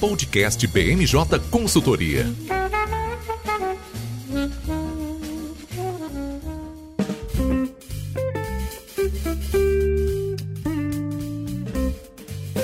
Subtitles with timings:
[0.00, 1.14] Podcast BMJ
[1.50, 2.24] Consultoria.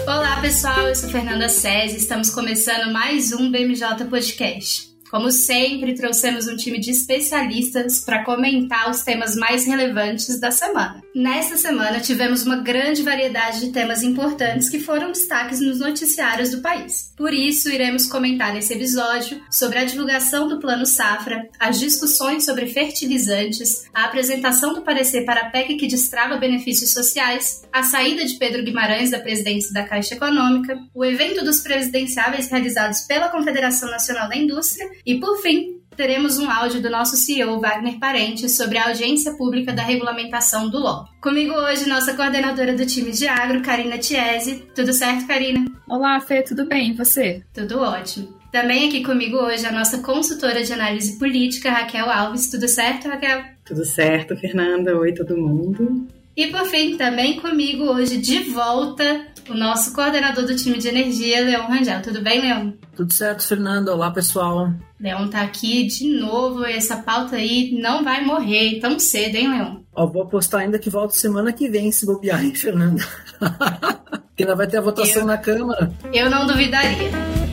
[0.07, 4.96] Olá pessoal, eu sou Fernanda César estamos começando mais um BMJ Podcast.
[5.11, 11.03] Como sempre, trouxemos um time de especialistas para comentar os temas mais relevantes da semana.
[11.15, 16.61] Nesta semana, tivemos uma grande variedade de temas importantes que foram destaques nos noticiários do
[16.61, 17.13] país.
[17.17, 22.67] Por isso, iremos comentar nesse episódio sobre a divulgação do Plano Safra, as discussões sobre
[22.67, 28.35] fertilizantes, a apresentação do parecer para a PEC que destrava benefícios sociais, a saída de
[28.35, 34.29] Pedro Guimarães da presidência da Caixa Econômica, o evento dos presidenciáveis realizados pela Confederação Nacional
[34.29, 38.89] da Indústria e, por fim, teremos um áudio do nosso CEO Wagner Parente sobre a
[38.89, 41.05] audiência pública da regulamentação do LOL.
[41.21, 44.67] Comigo hoje, nossa coordenadora do time de agro, Karina Tiese.
[44.75, 45.65] Tudo certo, Karina?
[45.89, 46.91] Olá, Fê, tudo bem?
[46.91, 47.43] E você?
[47.53, 48.37] Tudo ótimo.
[48.53, 52.51] Também aqui comigo hoje a nossa consultora de análise política, Raquel Alves.
[52.51, 53.43] Tudo certo, Raquel?
[53.65, 54.97] Tudo certo, Fernanda.
[54.97, 56.07] Oi, todo mundo.
[56.37, 61.43] E por fim, também comigo hoje de volta, o nosso coordenador do time de energia,
[61.43, 62.03] Leon Rangel.
[62.03, 62.73] Tudo bem, Leon?
[62.95, 63.95] Tudo certo, Fernanda.
[63.95, 64.71] Olá, pessoal.
[65.01, 69.77] Leon tá aqui de novo essa pauta aí não vai morrer tão cedo, hein, Leon?
[69.95, 73.03] Ó, vou apostar ainda que volta semana que vem, se bobear, hein, Fernanda?
[74.29, 75.91] Porque ainda vai ter a votação eu, na Câmara.
[76.13, 77.46] Eu não duvidaria.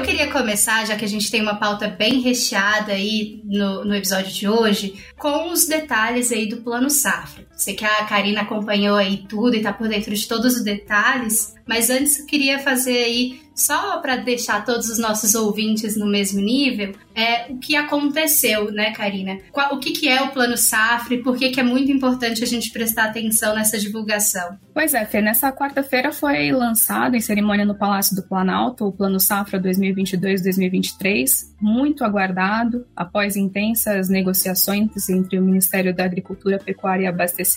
[0.00, 3.94] Eu queria começar, já que a gente tem uma pauta bem recheada aí no, no
[3.94, 7.44] episódio de hoje, com os detalhes aí do Plano Safra.
[7.60, 11.54] Sei que a Karina acompanhou aí tudo e tá por dentro de todos os detalhes,
[11.68, 16.40] mas antes eu queria fazer aí só para deixar todos os nossos ouvintes no mesmo
[16.40, 19.38] nível, é o que aconteceu, né, Karina?
[19.70, 22.46] O que, que é o Plano Safra e por que, que é muito importante a
[22.46, 24.56] gente prestar atenção nessa divulgação?
[24.72, 29.20] Pois é, Fê, nessa quarta-feira foi lançado em cerimônia no Palácio do Planalto o Plano
[29.20, 37.49] Safra 2022-2023, muito aguardado após intensas negociações entre o Ministério da Agricultura, Pecuária e Abastecimento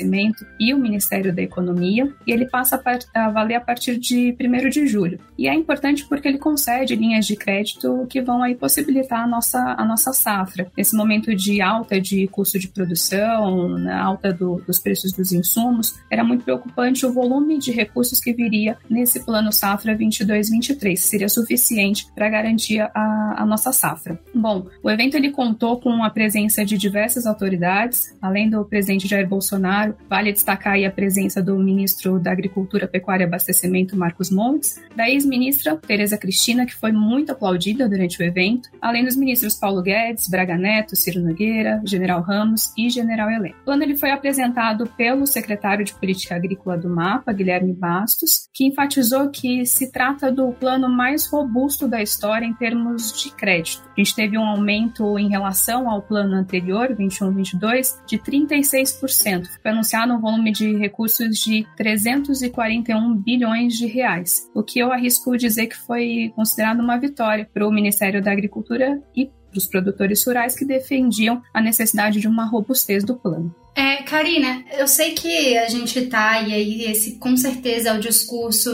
[0.59, 2.81] e o Ministério da Economia, e ele passa
[3.13, 5.19] a valer a partir de 1 de julho.
[5.37, 9.75] E é importante porque ele concede linhas de crédito que vão aí possibilitar a nossa,
[9.77, 10.71] a nossa safra.
[10.77, 16.23] Nesse momento de alta de custo de produção, alta do, dos preços dos insumos, era
[16.23, 22.29] muito preocupante o volume de recursos que viria nesse plano safra 22-23, seria suficiente para
[22.29, 24.19] garantir a, a nossa safra.
[24.33, 29.27] Bom, o evento ele contou com a presença de diversas autoridades, além do presidente Jair
[29.27, 34.81] Bolsonaro, vale destacar aí a presença do ministro da Agricultura, Pecuária e Abastecimento, Marcos Montes,
[34.95, 39.81] da ex-ministra Tereza Cristina, que foi muito aplaudida durante o evento, além dos ministros Paulo
[39.81, 43.55] Guedes, Braga Neto, Ciro Nogueira, General Ramos e General Helena.
[43.61, 48.65] O plano ele foi apresentado pelo secretário de Política Agrícola do MAPA, Guilherme Bastos, que
[48.65, 53.83] enfatizou que se trata do plano mais robusto da história em termos de crédito.
[53.95, 59.47] A gente teve um aumento em relação ao plano anterior, 21-22, de 36%.
[59.73, 65.35] Foi anunciado um volume de recursos de 341 bilhões de reais, o que eu arrisco
[65.35, 70.23] dizer que foi considerado uma vitória para o Ministério da Agricultura e para os produtores
[70.25, 73.53] rurais que defendiam a necessidade de uma robustez do plano.
[73.75, 77.99] É, Karina, eu sei que a gente tá, e aí esse com certeza é o
[77.99, 78.71] discurso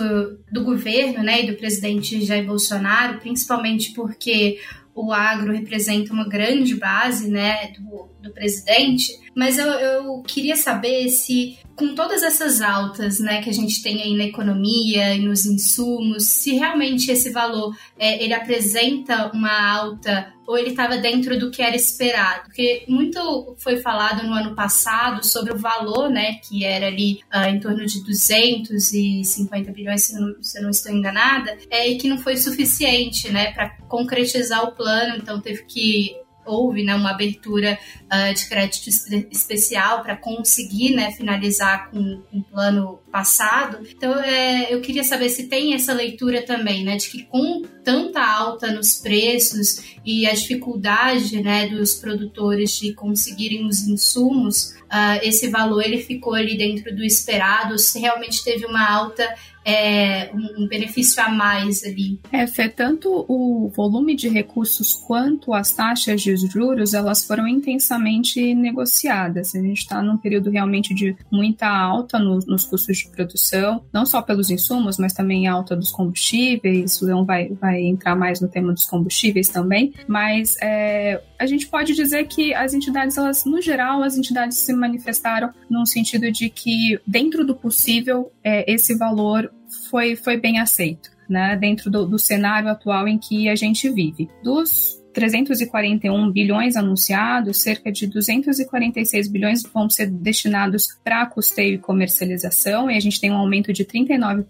[0.51, 4.59] do governo, né, e do presidente Jair Bolsonaro, principalmente porque
[4.93, 11.07] o agro representa uma grande base, né, do, do presidente, mas eu, eu queria saber
[11.07, 15.45] se, com todas essas altas né, que a gente tem aí na economia e nos
[15.45, 21.49] insumos, se realmente esse valor é, ele apresenta uma alta ou ele estava dentro do
[21.51, 22.47] que era esperado?
[22.47, 27.47] Porque muito foi falado no ano passado sobre o valor, né, que era ali uh,
[27.47, 32.09] em torno de 250 bilhões, se, não, se eu não estou enganada, é, e que
[32.09, 36.13] não foi suficiente, né, para concretizar o plano, então teve que
[36.49, 38.89] houve né, uma abertura uh, de crédito
[39.31, 43.79] especial para conseguir né, finalizar com um plano passado.
[43.89, 48.21] Então, é, eu queria saber se tem essa leitura também, né, de que com tanta
[48.21, 55.47] alta nos preços e a dificuldade né, dos produtores de conseguirem os insumos, uh, esse
[55.49, 59.27] valor ele ficou ali dentro do esperado, se realmente teve uma alta
[59.65, 62.19] é, um benefício a mais ali.
[62.31, 68.53] É, Fê, tanto o volume de recursos quanto as taxas de juros, elas foram intensamente
[68.53, 69.55] negociadas.
[69.55, 74.05] A gente está num período realmente de muita alta no, nos custos de produção, não
[74.05, 77.01] só pelos insumos, mas também alta dos combustíveis.
[77.01, 81.67] O Leão vai, vai entrar mais no tema dos combustíveis também, mas é, a gente
[81.67, 86.49] pode dizer que as entidades, elas, no geral, as entidades se manifestaram num sentido de
[86.49, 89.51] que, dentro do possível, é, esse valor
[89.89, 91.09] foi, foi bem aceito.
[91.29, 94.27] né, dentro do, do cenário atual em que a gente vive.
[94.43, 102.89] Dos 341 bilhões anunciados, cerca de 246 bilhões vão ser destinados para custeio e comercialização,
[102.89, 104.45] e a gente tem um aumento de 39%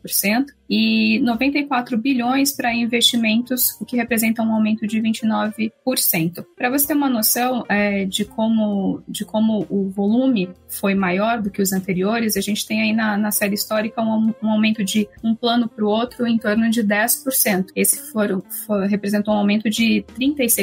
[0.69, 6.45] e 94 bilhões para investimentos, o que representa um aumento de 29%.
[6.55, 11.49] Para você ter uma noção é, de, como, de como o volume foi maior do
[11.49, 15.09] que os anteriores, a gente tem aí na, na série histórica um, um aumento de
[15.23, 17.69] um plano para o outro em torno de 10%.
[17.75, 20.58] Esse for, for, representou um aumento de 36%.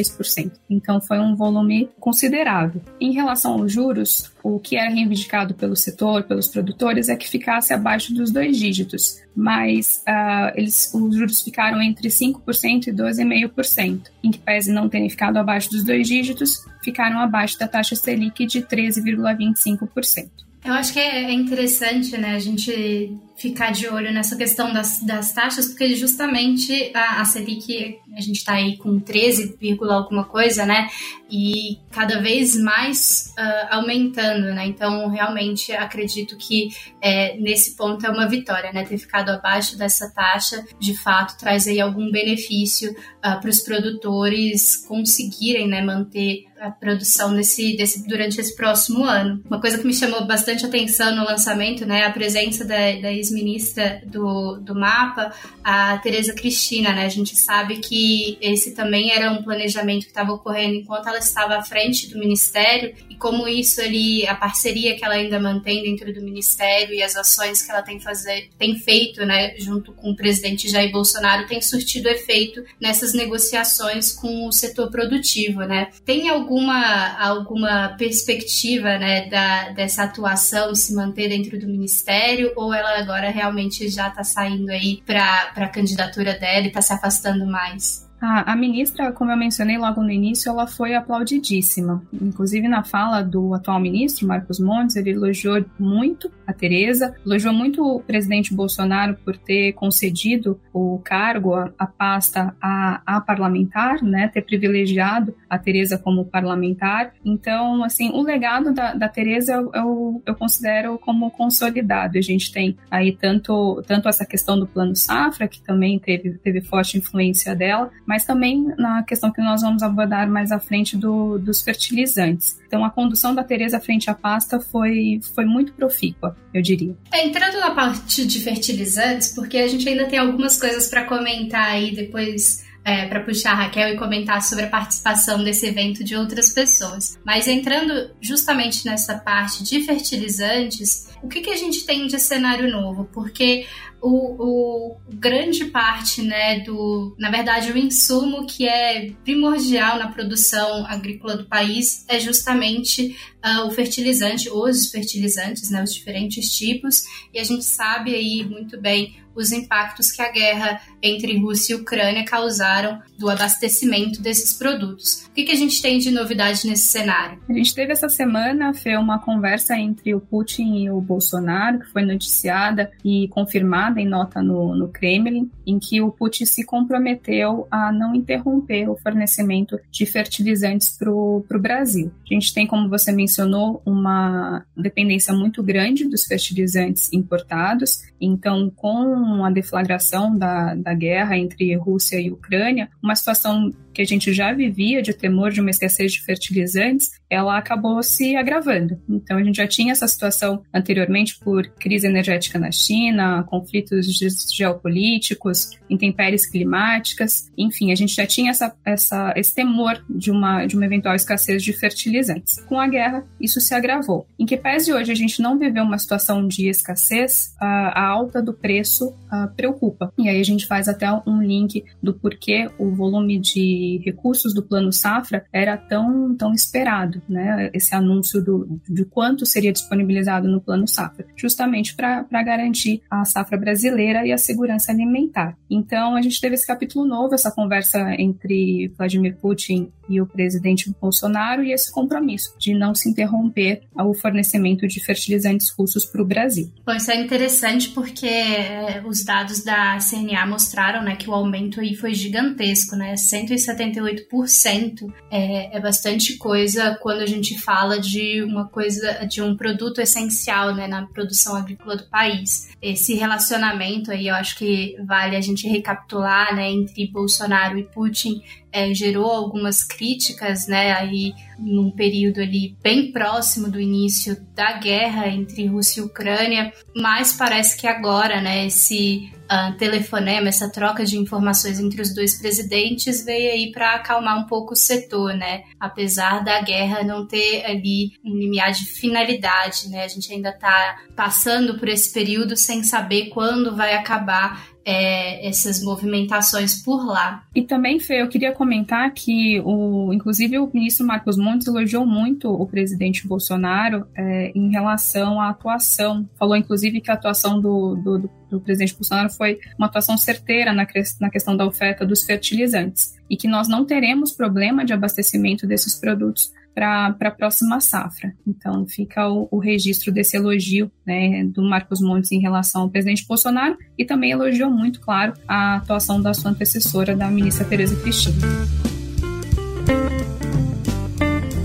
[0.69, 2.81] Então foi um volume considerável.
[3.01, 7.73] Em relação aos juros, o que era reivindicado pelo setor, pelos produtores, é que ficasse
[7.73, 14.03] abaixo dos dois dígitos, mas uh, eles, os juros ficaram entre 5% e 12,5%.
[14.23, 18.47] Em que pese não terem ficado abaixo dos dois dígitos, ficaram abaixo da taxa Selic
[18.47, 20.46] de 13,25%.
[20.67, 25.33] Eu acho que é interessante, né, a gente ficar de olho nessa questão das, das
[25.33, 29.57] taxas, porque justamente a, a Selic, a gente está aí com 13,
[29.91, 30.89] alguma coisa, né?
[31.31, 34.67] E cada vez mais uh, aumentando, né?
[34.67, 36.69] Então, realmente, acredito que
[37.01, 38.85] é, nesse ponto é uma vitória, né?
[38.85, 44.77] Ter ficado abaixo dessa taxa, de fato, traz aí algum benefício uh, para os produtores
[44.77, 49.43] conseguirem, né, manter a produção desse, desse, durante esse próximo ano.
[49.47, 54.01] Uma coisa que me chamou bastante atenção no lançamento, né, a presença da, da ex-ministra
[54.07, 55.33] do, do MAPA,
[55.63, 57.05] a Tereza Cristina, né?
[57.05, 61.57] A gente sabe que esse também era um planejamento que estava ocorrendo enquanto ela estava
[61.57, 66.13] à frente do ministério e como isso ali, a parceria que ela ainda mantém dentro
[66.13, 70.17] do ministério e as ações que ela tem, fazer, tem feito, né, junto com o
[70.17, 75.89] presidente Jair Bolsonaro, tem surtido efeito nessas negociações com o setor produtivo, né?
[76.05, 82.99] Tem alguma, alguma perspectiva, né, da, dessa atuação se manter dentro do ministério ou ela
[82.99, 88.06] agora realmente já está saindo aí para a candidatura dela e está se afastando mais?
[88.21, 92.03] A, a, ministra, como eu mencionei logo no início, ela foi aplaudidíssima.
[92.13, 97.83] Inclusive na fala do atual ministro, Marcos Montes, ele elogiou muito a Tereza, elogiou muito
[97.85, 104.29] o presidente Bolsonaro por ter concedido o cargo, a, a pasta a, a, parlamentar, né,
[104.29, 107.13] ter privilegiado a Tereza como parlamentar.
[107.25, 112.17] Então, assim, o legado da, da Tereza eu, eu, eu considero como consolidado.
[112.17, 116.61] A gente tem aí tanto, tanto essa questão do plano safra, que também teve, teve
[116.61, 121.39] forte influência dela, mas também na questão que nós vamos abordar mais à frente do,
[121.39, 122.59] dos fertilizantes.
[122.67, 126.97] Então, a condução da Tereza frente à pasta foi, foi muito profícua, eu diria.
[127.13, 131.71] É, entrando na parte de fertilizantes, porque a gente ainda tem algumas coisas para comentar
[131.71, 136.15] aí depois é, para puxar a Raquel e comentar sobre a participação desse evento de
[136.15, 137.19] outras pessoas.
[137.25, 142.71] Mas entrando justamente nessa parte de fertilizantes, o que, que a gente tem de cenário
[142.71, 143.09] novo?
[143.13, 143.67] Porque
[144.01, 150.87] o, o, grande parte, né, do, na verdade, o insumo que é primordial na produção
[150.87, 157.03] agrícola do país é justamente uh, o fertilizante, os fertilizantes, né, os diferentes tipos,
[157.35, 161.77] e a gente sabe aí muito bem os impactos que a guerra entre Rússia e
[161.77, 165.27] Ucrânia causaram do abastecimento desses produtos.
[165.27, 167.39] O que, que a gente tem de novidade nesse cenário?
[167.49, 172.03] A gente teve essa semana, Fê, uma conversa entre o Putin e o que foi
[172.03, 177.93] noticiada e confirmada em nota no, no Kremlin, em que o Putin se comprometeu a
[177.93, 182.11] não interromper o fornecimento de fertilizantes para o Brasil.
[182.25, 189.45] A gente tem, como você mencionou, uma dependência muito grande dos fertilizantes importados, então, com
[189.45, 194.53] a deflagração da, da guerra entre Rússia e Ucrânia, uma situação que a gente já
[194.53, 199.01] vivia de temor de uma escassez de fertilizantes, ela acabou se agravando.
[199.09, 204.07] Então a gente já tinha essa situação anteriormente por crise energética na China, conflitos
[204.55, 210.77] geopolíticos, intempéries climáticas, enfim, a gente já tinha essa, essa, esse temor de uma, de
[210.77, 212.63] uma eventual escassez de fertilizantes.
[212.67, 214.27] Com a guerra, isso se agravou.
[214.39, 218.43] Em que pese hoje a gente não viveu uma situação de escassez, a, a alta
[218.43, 220.13] do preço a, preocupa.
[220.19, 224.63] E aí a gente faz até um link do porquê o volume de recursos do
[224.63, 227.71] Plano Safra era tão, tão esperado, né?
[227.73, 233.59] Esse anúncio do, de quanto seria disponibilizado no Plano Safra, justamente para garantir a safra
[233.59, 235.57] brasileira e a segurança alimentar.
[235.71, 240.93] Então, a gente teve esse capítulo novo, essa conversa entre Vladimir Putin e o presidente
[241.01, 246.25] Bolsonaro e esse compromisso de não se interromper o fornecimento de fertilizantes russos para o
[246.25, 246.73] Brasil.
[246.85, 251.81] Bom, isso é interessante porque é, os dados da CNA mostraram né, que o aumento
[251.81, 253.17] aí foi gigantesco, né?
[253.17, 259.57] 170 78% é, é bastante coisa quando a gente fala de uma coisa, de um
[259.57, 262.69] produto essencial né, na produção agrícola do país.
[262.81, 268.43] Esse relacionamento aí eu acho que vale a gente recapitular né, entre Bolsonaro e Putin
[268.77, 275.29] é, gerou algumas críticas, né, aí num período ali bem próximo do início da guerra
[275.29, 281.17] entre Rússia e Ucrânia, mas parece que agora, né, esse uh, telefonema, essa troca de
[281.19, 286.45] informações entre os dois presidentes veio aí para acalmar um pouco o setor, né, apesar
[286.45, 291.79] da guerra não ter ali um limiar de finalidade, né, a gente ainda está passando
[291.79, 297.43] por esse período sem saber quando vai acabar é, essas movimentações por lá.
[297.53, 302.49] E também, Fê, eu queria comentar que, o, inclusive, o ministro Marcos Montes elogiou muito
[302.49, 306.29] o presidente Bolsonaro é, em relação à atuação.
[306.39, 310.87] Falou, inclusive, que a atuação do, do, do presidente Bolsonaro foi uma atuação certeira na,
[311.21, 315.99] na questão da oferta dos fertilizantes e que nós não teremos problema de abastecimento desses
[315.99, 318.35] produtos para a próxima safra.
[318.47, 323.25] Então, fica o, o, registro desse elogio né, do Marcos Montes em relação ao presidente
[323.27, 328.37] Bolsonaro e também elogiou muito, claro, a atuação da sua antecessora, da ministra Tereza Cristina.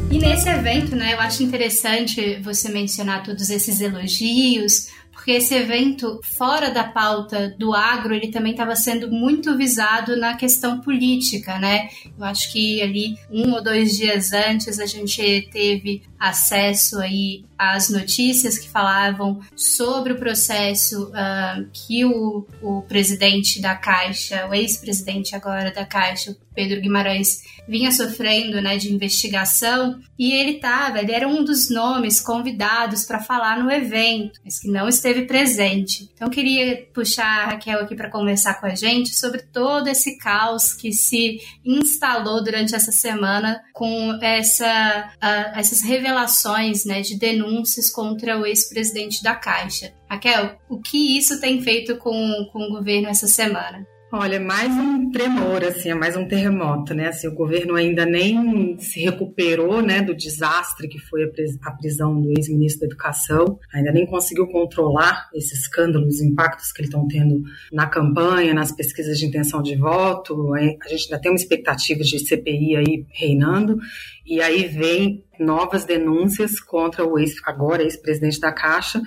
[0.10, 6.20] E nesse evento, né, eu acho interessante você mencionar todos esses elogios, porque esse evento,
[6.24, 11.90] fora da pauta do agro, ele também estava sendo muito visado na questão política, né?
[12.18, 17.90] Eu acho que ali um ou dois dias antes a gente teve acesso aí às
[17.90, 25.36] notícias que falavam sobre o processo uh, que o, o presidente da Caixa, o ex-presidente
[25.36, 31.28] agora da Caixa, Pedro Guimarães, vinha sofrendo né, de investigação e ele estava, ele era
[31.28, 36.10] um dos nomes convidados para falar no evento, mas que não esteve presente.
[36.14, 40.74] Então queria puxar a Raquel aqui para conversar com a gente sobre todo esse caos
[40.74, 48.38] que se instalou durante essa semana com essa, uh, essas revelações né, de denúncias contra
[48.40, 49.94] o ex-presidente da Caixa.
[50.10, 53.88] Raquel, o que isso tem feito com, com o governo essa semana?
[54.14, 57.08] Olha, mais um tremor, assim, é mais um terremoto, né?
[57.08, 62.30] Assim, o governo ainda nem se recuperou, né, do desastre que foi a prisão do
[62.38, 67.42] ex-ministro da Educação, ainda nem conseguiu controlar esses escândalos, os impactos que eles estão tendo
[67.72, 70.54] na campanha, nas pesquisas de intenção de voto.
[70.56, 73.80] A gente ainda tem uma expectativa de CPI aí reinando,
[74.26, 79.02] e aí vem novas denúncias contra o ex, agora ex-presidente da Caixa,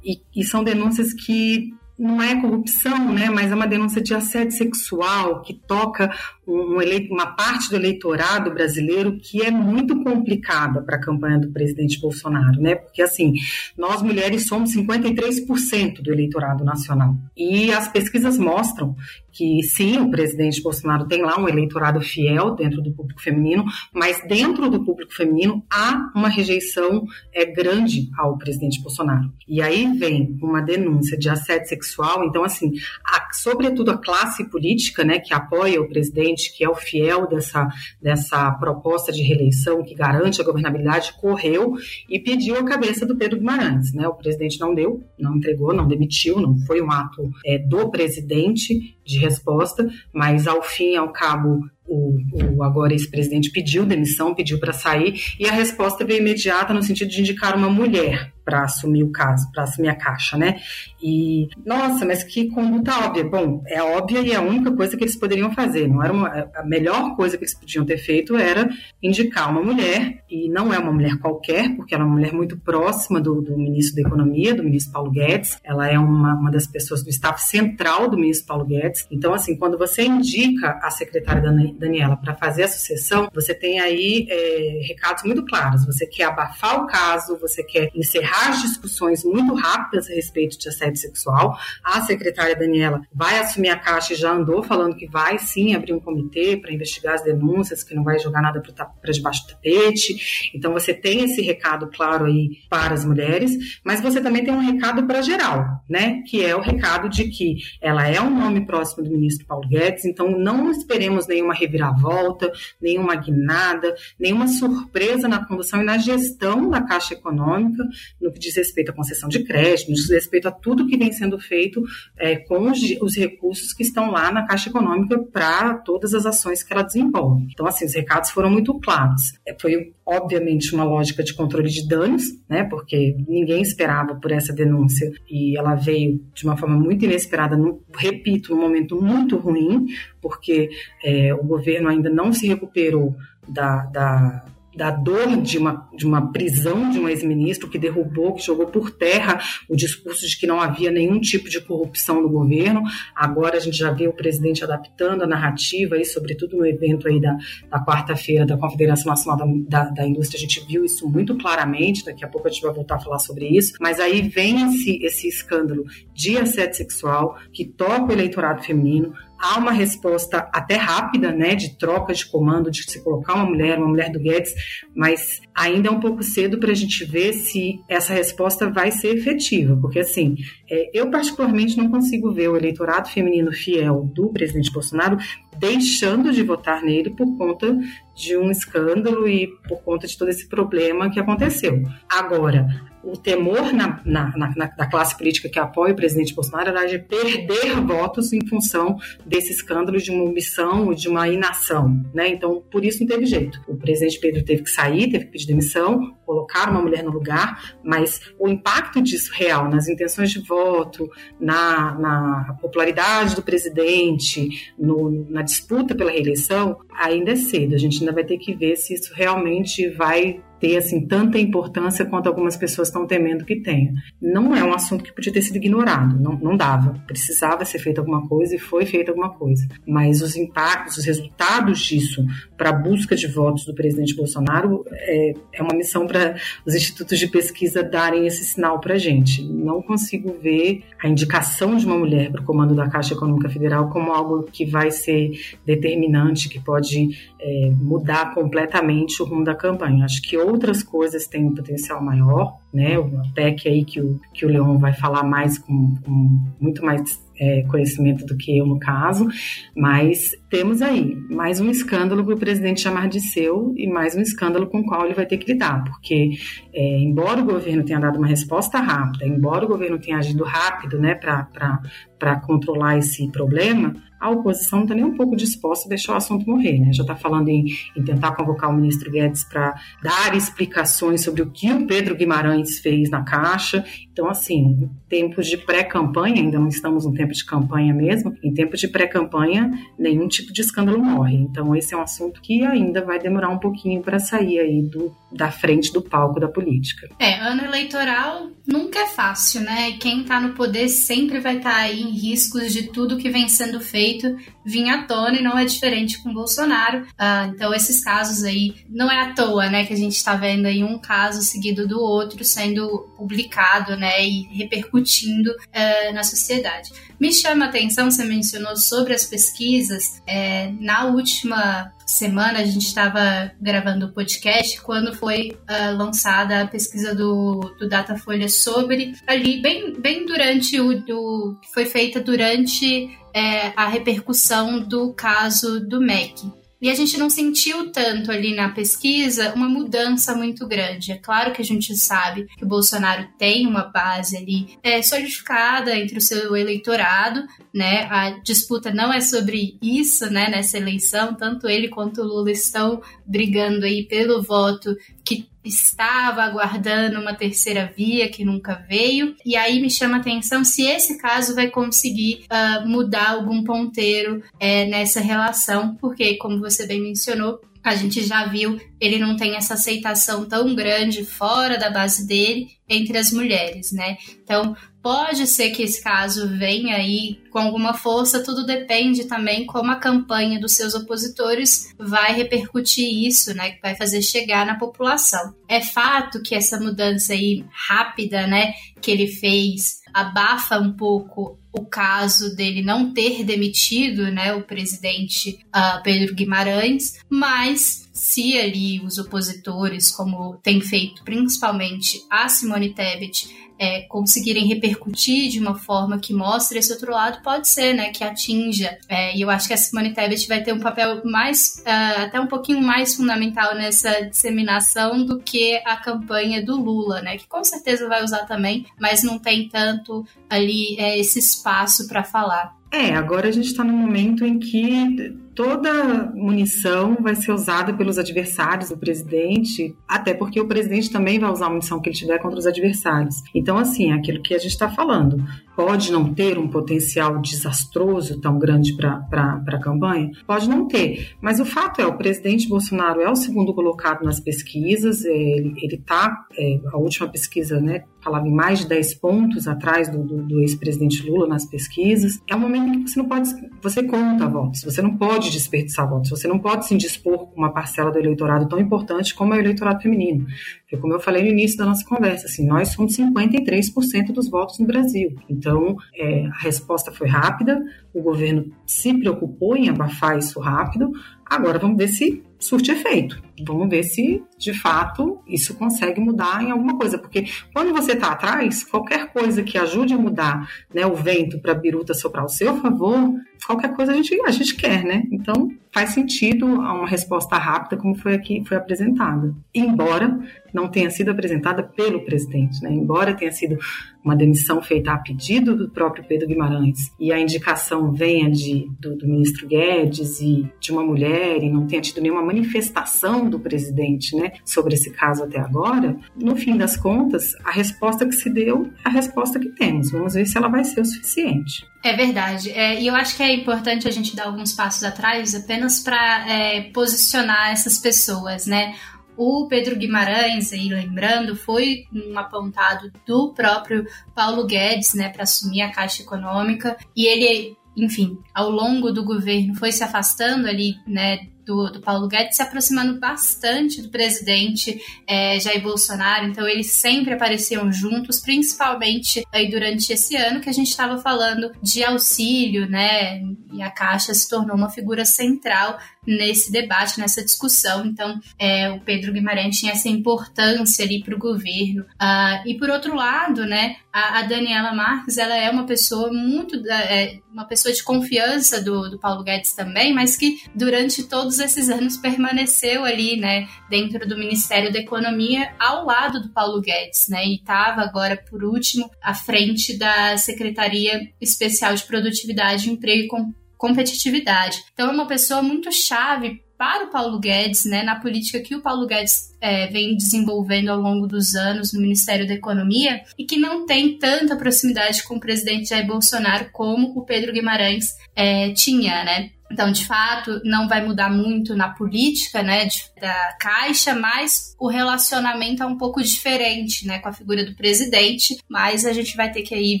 [0.04, 4.56] e, e são denúncias que não é corrupção, né, mas é uma denúncia de assédio
[4.56, 6.14] sexual que toca
[6.48, 6.78] um
[7.10, 12.60] uma parte do eleitorado brasileiro que é muito complicada para a campanha do presidente Bolsonaro,
[12.60, 12.76] né?
[12.76, 13.34] Porque assim,
[13.76, 17.16] nós mulheres somos 53% do eleitorado nacional.
[17.36, 18.96] E as pesquisas mostram
[19.38, 24.20] que sim, o presidente Bolsonaro tem lá um eleitorado fiel dentro do público feminino, mas
[24.26, 29.32] dentro do público feminino há uma rejeição é, grande ao presidente Bolsonaro.
[29.46, 32.72] E aí vem uma denúncia de assédio sexual, então assim,
[33.04, 37.68] a, sobretudo a classe política, né, que apoia o presidente, que é o fiel dessa,
[38.00, 41.74] dessa proposta de reeleição que garante a governabilidade, correu
[42.08, 44.06] e pediu a cabeça do Pedro Guimarães, né?
[44.06, 48.96] O presidente não deu, não entregou, não demitiu, não foi um ato é, do presidente
[49.04, 52.16] de resposta, mas ao fim e ao cabo o,
[52.56, 57.10] o agora ex-presidente pediu demissão, pediu para sair, e a resposta veio imediata no sentido
[57.10, 60.56] de indicar uma mulher para assumir o caso, para assumir a caixa, né?
[61.02, 63.22] E, nossa, mas que conduta óbvia.
[63.22, 65.86] Bom, é óbvia e é a única coisa que eles poderiam fazer.
[65.86, 68.66] Não era uma, a melhor coisa que eles podiam ter feito era
[69.02, 72.56] indicar uma mulher, e não é uma mulher qualquer, porque ela é uma mulher muito
[72.56, 75.58] próxima do, do ministro da Economia, do ministro Paulo Guedes.
[75.62, 79.06] Ela é uma, uma das pessoas do staff central do ministro Paulo Guedes.
[79.10, 81.42] Então, assim, quando você indica a secretária
[81.78, 85.86] Daniela para fazer a sucessão, você tem aí é, recados muito claros.
[85.86, 90.68] Você quer abafar o caso, você quer encerrar as discussões muito rápidas a respeito de
[90.68, 91.56] assédio sexual.
[91.82, 95.92] A secretária Daniela vai assumir a caixa e já andou falando que vai sim abrir
[95.92, 100.50] um comitê para investigar as denúncias, que não vai jogar nada para debaixo do tapete.
[100.54, 104.60] Então você tem esse recado claro aí para as mulheres, mas você também tem um
[104.60, 106.22] recado para geral, né?
[106.26, 110.04] Que é o recado de que ela é um nome próximo do ministro Paulo Guedes,
[110.04, 116.80] então não esperemos nenhuma reviravolta, nenhuma guinada, nenhuma surpresa na condução e na gestão da
[116.80, 117.84] Caixa Econômica,
[118.20, 120.96] no que diz respeito à concessão de crédito, no que diz respeito a tudo que
[120.96, 121.82] vem sendo feito
[122.16, 126.62] é, com os, os, recursos que estão lá na Caixa Econômica para todas as ações
[126.62, 127.46] que ela desenvolve.
[127.52, 129.34] Então, assim, os recados foram muito claros.
[129.46, 132.64] É, foi obviamente, uma lógica de controle de danos, né?
[132.64, 137.82] Porque ninguém esperava por essa denúncia e ela veio de uma forma muito inesperada, no,
[137.94, 139.84] repito, num momento muito ruim,
[140.18, 140.70] porque
[141.04, 143.14] é, o governo ainda não se recuperou
[143.46, 144.44] da, da
[144.74, 148.90] da dor de uma, de uma prisão de um ex-ministro que derrubou, que jogou por
[148.90, 152.82] terra o discurso de que não havia nenhum tipo de corrupção no governo.
[153.14, 157.20] Agora a gente já vê o presidente adaptando a narrativa, e sobretudo no evento aí
[157.20, 157.36] da,
[157.70, 162.04] da quarta-feira da Confederação Nacional da, da, da, Indústria, a gente viu isso muito claramente,
[162.04, 165.04] daqui a pouco a gente vai voltar a falar sobre isso, mas aí vem esse,
[165.04, 165.84] esse escândalo
[166.14, 171.76] de assédio sexual que toca o eleitorado feminino, há uma resposta até rápida, né, de
[171.78, 174.52] troca de comando, de se colocar uma mulher, uma mulher do Guedes,
[174.94, 179.16] mas ainda é um pouco cedo para a gente ver se essa resposta vai ser
[179.16, 180.36] efetiva, porque assim,
[180.70, 185.18] é, eu particularmente não consigo ver o eleitorado feminino fiel do presidente Bolsonaro
[185.58, 187.76] deixando de votar nele por conta
[188.14, 191.82] de um escândalo e por conta de todo esse problema que aconteceu.
[192.08, 192.66] Agora,
[193.02, 196.98] o temor na, na, na, na, classe política que apoia o presidente Bolsonaro era de
[196.98, 202.28] perder votos em função desse escândalo de uma omissão ou de uma inação, né?
[202.28, 203.60] Então, por isso não teve jeito.
[203.66, 207.78] O presidente Pedro teve que sair, teve que pedir demissão, colocar uma mulher no lugar,
[207.82, 215.26] mas o impacto disso real nas intenções de voto, na, na popularidade do presidente, no,
[215.30, 217.74] na disputa pela reeleição, ainda é cedo.
[217.74, 222.04] A gente ainda vai ter que ver se isso realmente vai ter assim tanta importância
[222.04, 223.92] quanto algumas pessoas estão temendo que tenha.
[224.20, 226.94] Não é um assunto que podia ter sido ignorado, não, não dava.
[227.06, 229.66] Precisava ser feita alguma coisa e foi feita alguma coisa.
[229.86, 232.24] Mas os impactos, os resultados disso
[232.56, 236.36] para a busca de votos do presidente Bolsonaro é, é uma missão para
[236.66, 239.42] os institutos de pesquisa darem esse sinal para a gente.
[239.44, 243.88] Não consigo ver a indicação de uma mulher para o comando da Caixa Econômica Federal
[243.90, 245.30] como algo que vai ser
[245.64, 247.10] determinante, que pode
[247.40, 250.04] é, mudar completamente o rumo da campanha.
[250.04, 252.98] Acho que outras coisas têm um potencial maior, né?
[252.98, 257.22] O PEC aí que o, que o Leon vai falar mais com, com muito mais
[257.38, 259.28] é, conhecimento do que eu no caso,
[259.76, 264.20] mas temos aí mais um escândalo para o presidente chamar de seu e mais um
[264.20, 266.30] escândalo com o qual ele vai ter que lidar, porque
[266.72, 270.98] é, embora o governo tenha dado uma resposta rápida, embora o governo tenha agido rápido
[270.98, 276.14] né, para controlar esse problema, a oposição não está nem um pouco disposta a deixar
[276.14, 276.92] o assunto morrer, né?
[276.92, 281.50] Já está falando em, em, tentar convocar o ministro Guedes para dar explicações sobre o
[281.50, 283.84] que o Pedro Guimarães fez na Caixa.
[284.12, 288.80] Então, assim, tempos de pré-campanha, ainda não estamos no tempo de campanha mesmo, em tempos
[288.80, 291.36] de pré-campanha, nenhum tipo de escândalo morre.
[291.36, 295.14] Então, esse é um assunto que ainda vai demorar um pouquinho para sair aí do,
[295.30, 297.08] da frente do palco da política.
[297.18, 299.92] É, ano eleitoral nunca é fácil, né?
[299.92, 303.48] Quem está no poder sempre vai estar tá aí em riscos de tudo que vem
[303.48, 307.00] sendo feito vir à tona e não é diferente com Bolsonaro.
[307.00, 309.84] Uh, então, esses casos aí não é à toa, né?
[309.84, 314.22] Que a gente está vendo aí um caso seguido do outro sendo publicado, né?
[314.22, 316.90] E repercutindo uh, na sociedade.
[317.20, 320.22] Me chama a atenção, você mencionou sobre as pesquisas.
[320.26, 326.66] É, na última semana a gente estava gravando o podcast quando foi uh, lançada a
[326.66, 333.72] pesquisa do, do Datafolha sobre ali bem, bem durante o do, foi feita durante é,
[333.76, 336.50] a repercussão do caso do MEC.
[336.80, 341.10] E a gente não sentiu tanto ali na pesquisa uma mudança muito grande.
[341.10, 345.96] É claro que a gente sabe que o Bolsonaro tem uma base ali é, solidificada
[345.96, 348.06] entre o seu eleitorado, né?
[348.10, 350.48] A disputa não é sobre isso, né?
[350.48, 357.20] Nessa eleição, tanto ele quanto o Lula estão brigando aí pelo voto que estava aguardando
[357.20, 359.34] uma terceira via que nunca veio.
[359.44, 364.42] E aí me chama a atenção se esse caso vai conseguir uh, mudar algum ponteiro
[364.58, 369.56] é, nessa relação, porque, como você bem mencionou, a gente já viu, ele não tem
[369.56, 374.16] essa aceitação tão grande fora da base dele entre as mulheres, né?
[374.42, 379.90] Então, pode ser que esse caso venha aí com alguma força, tudo depende também como
[379.90, 383.70] a campanha dos seus opositores vai repercutir isso, né?
[383.70, 385.54] Que vai fazer chegar na população.
[385.68, 391.86] É fato que essa mudança aí rápida, né, que ele fez, abafa um pouco o
[391.86, 399.16] caso dele não ter demitido né, o presidente uh, Pedro Guimarães, mas se ali os
[399.16, 406.34] opositores, como tem feito principalmente a Simone Tebet, é, conseguirem repercutir de uma forma que
[406.34, 408.98] mostre esse outro lado, pode ser, né, que atinja.
[409.08, 412.40] É, e eu acho que a Simone Tebet vai ter um papel mais, uh, até
[412.40, 417.62] um pouquinho mais fundamental nessa disseminação do que a campanha do Lula, né, que com
[417.62, 422.76] certeza vai usar também, mas não tem tanto ali é, esse espaço para falar.
[422.90, 428.16] É, agora a gente está num momento em que toda munição vai ser usada pelos
[428.16, 432.38] adversários do presidente, até porque o presidente também vai usar a munição que ele tiver
[432.38, 433.42] contra os adversários.
[433.52, 435.44] Então, assim, é aquilo que a gente está falando
[435.78, 440.32] pode não ter um potencial desastroso tão grande para a campanha?
[440.44, 441.36] Pode não ter.
[441.40, 445.94] Mas o fato é, o presidente Bolsonaro é o segundo colocado nas pesquisas, é, ele
[445.94, 450.42] está, é, a última pesquisa, né, falava em mais de 10 pontos atrás do, do,
[450.42, 452.40] do ex-presidente Lula nas pesquisas.
[452.48, 453.48] É um momento que você não pode,
[453.80, 457.72] você conta votos, você não pode desperdiçar votos, você não pode se indispor com uma
[457.72, 460.44] parcela do eleitorado tão importante como é o eleitorado feminino.
[460.80, 464.78] Porque, como eu falei no início da nossa conversa, assim, nós somos 53% dos votos
[464.78, 465.36] no Brasil.
[465.48, 465.67] Então,
[466.14, 471.10] é, a resposta foi rápida, o governo se preocupou em abafar isso rápido.
[471.44, 473.40] Agora vamos ver se surte efeito.
[473.64, 477.18] Vamos ver se, de fato, isso consegue mudar em alguma coisa.
[477.18, 481.72] Porque quando você está atrás, qualquer coisa que ajude a mudar né, o vento para
[481.72, 483.34] a biruta soprar ao seu favor,
[483.66, 485.22] qualquer coisa a gente, a gente quer, né?
[485.30, 489.54] Então, faz sentido uma resposta rápida, como foi aqui foi apresentada.
[489.74, 490.38] Embora
[490.72, 492.92] não tenha sido apresentada pelo presidente, né?
[492.92, 493.78] Embora tenha sido
[494.22, 499.16] uma demissão feita a pedido do próprio Pedro Guimarães e a indicação venha de, do,
[499.16, 504.36] do ministro Guedes e de uma mulher e não tenha tido nenhuma manifestação do presidente,
[504.36, 508.90] né, sobre esse caso até agora, no fim das contas, a resposta que se deu
[509.04, 510.10] é a resposta que temos.
[510.10, 511.86] Vamos ver se ela vai ser o suficiente.
[512.02, 512.70] É verdade.
[512.70, 516.48] É, e eu acho que é importante a gente dar alguns passos atrás apenas para
[516.48, 518.94] é, posicionar essas pessoas, né?
[519.36, 525.82] O Pedro Guimarães, aí lembrando, foi um apontado do próprio Paulo Guedes, né, para assumir
[525.82, 531.46] a Caixa Econômica, e ele, enfim, ao longo do governo foi se afastando ali, né,
[531.68, 537.34] do, do Paulo Guedes se aproximando bastante do presidente é, Jair Bolsonaro, então eles sempre
[537.34, 543.42] apareciam juntos, principalmente aí durante esse ano que a gente estava falando de auxílio, né?
[543.70, 548.04] E a Caixa se tornou uma figura central nesse debate, nessa discussão.
[548.04, 552.02] Então, é, o Pedro Guimarães tinha essa importância ali para o governo.
[552.02, 556.76] Uh, e por outro lado, né, a, a, Daniela Marques, ela é uma pessoa muito,
[556.90, 561.88] é, uma pessoa de confiança do, do Paulo Guedes também, mas que durante todos esses
[561.88, 567.44] anos permaneceu ali, né, dentro do Ministério da Economia, ao lado do Paulo Guedes, né,
[567.46, 573.28] e estava agora, por último, à frente da Secretaria Especial de Produtividade, Emprego e
[573.76, 574.82] competitividade.
[574.92, 578.80] Então é uma pessoa muito chave para o Paulo Guedes, né, na política que o
[578.80, 583.58] Paulo Guedes é, vem desenvolvendo ao longo dos anos no Ministério da Economia e que
[583.58, 589.24] não tem tanta proximidade com o presidente Jair Bolsonaro como o Pedro Guimarães é, tinha,
[589.24, 589.50] né?
[589.70, 594.88] Então, de fato, não vai mudar muito na política, né, de, da Caixa, mas o
[594.88, 598.58] relacionamento é um pouco diferente, né, com a figura do presidente.
[598.68, 600.00] Mas a gente vai ter que aí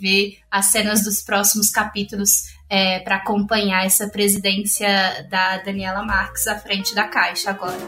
[0.00, 6.58] ver as cenas dos próximos capítulos é, para acompanhar essa presidência da Daniela Marques à
[6.58, 7.78] frente da Caixa agora.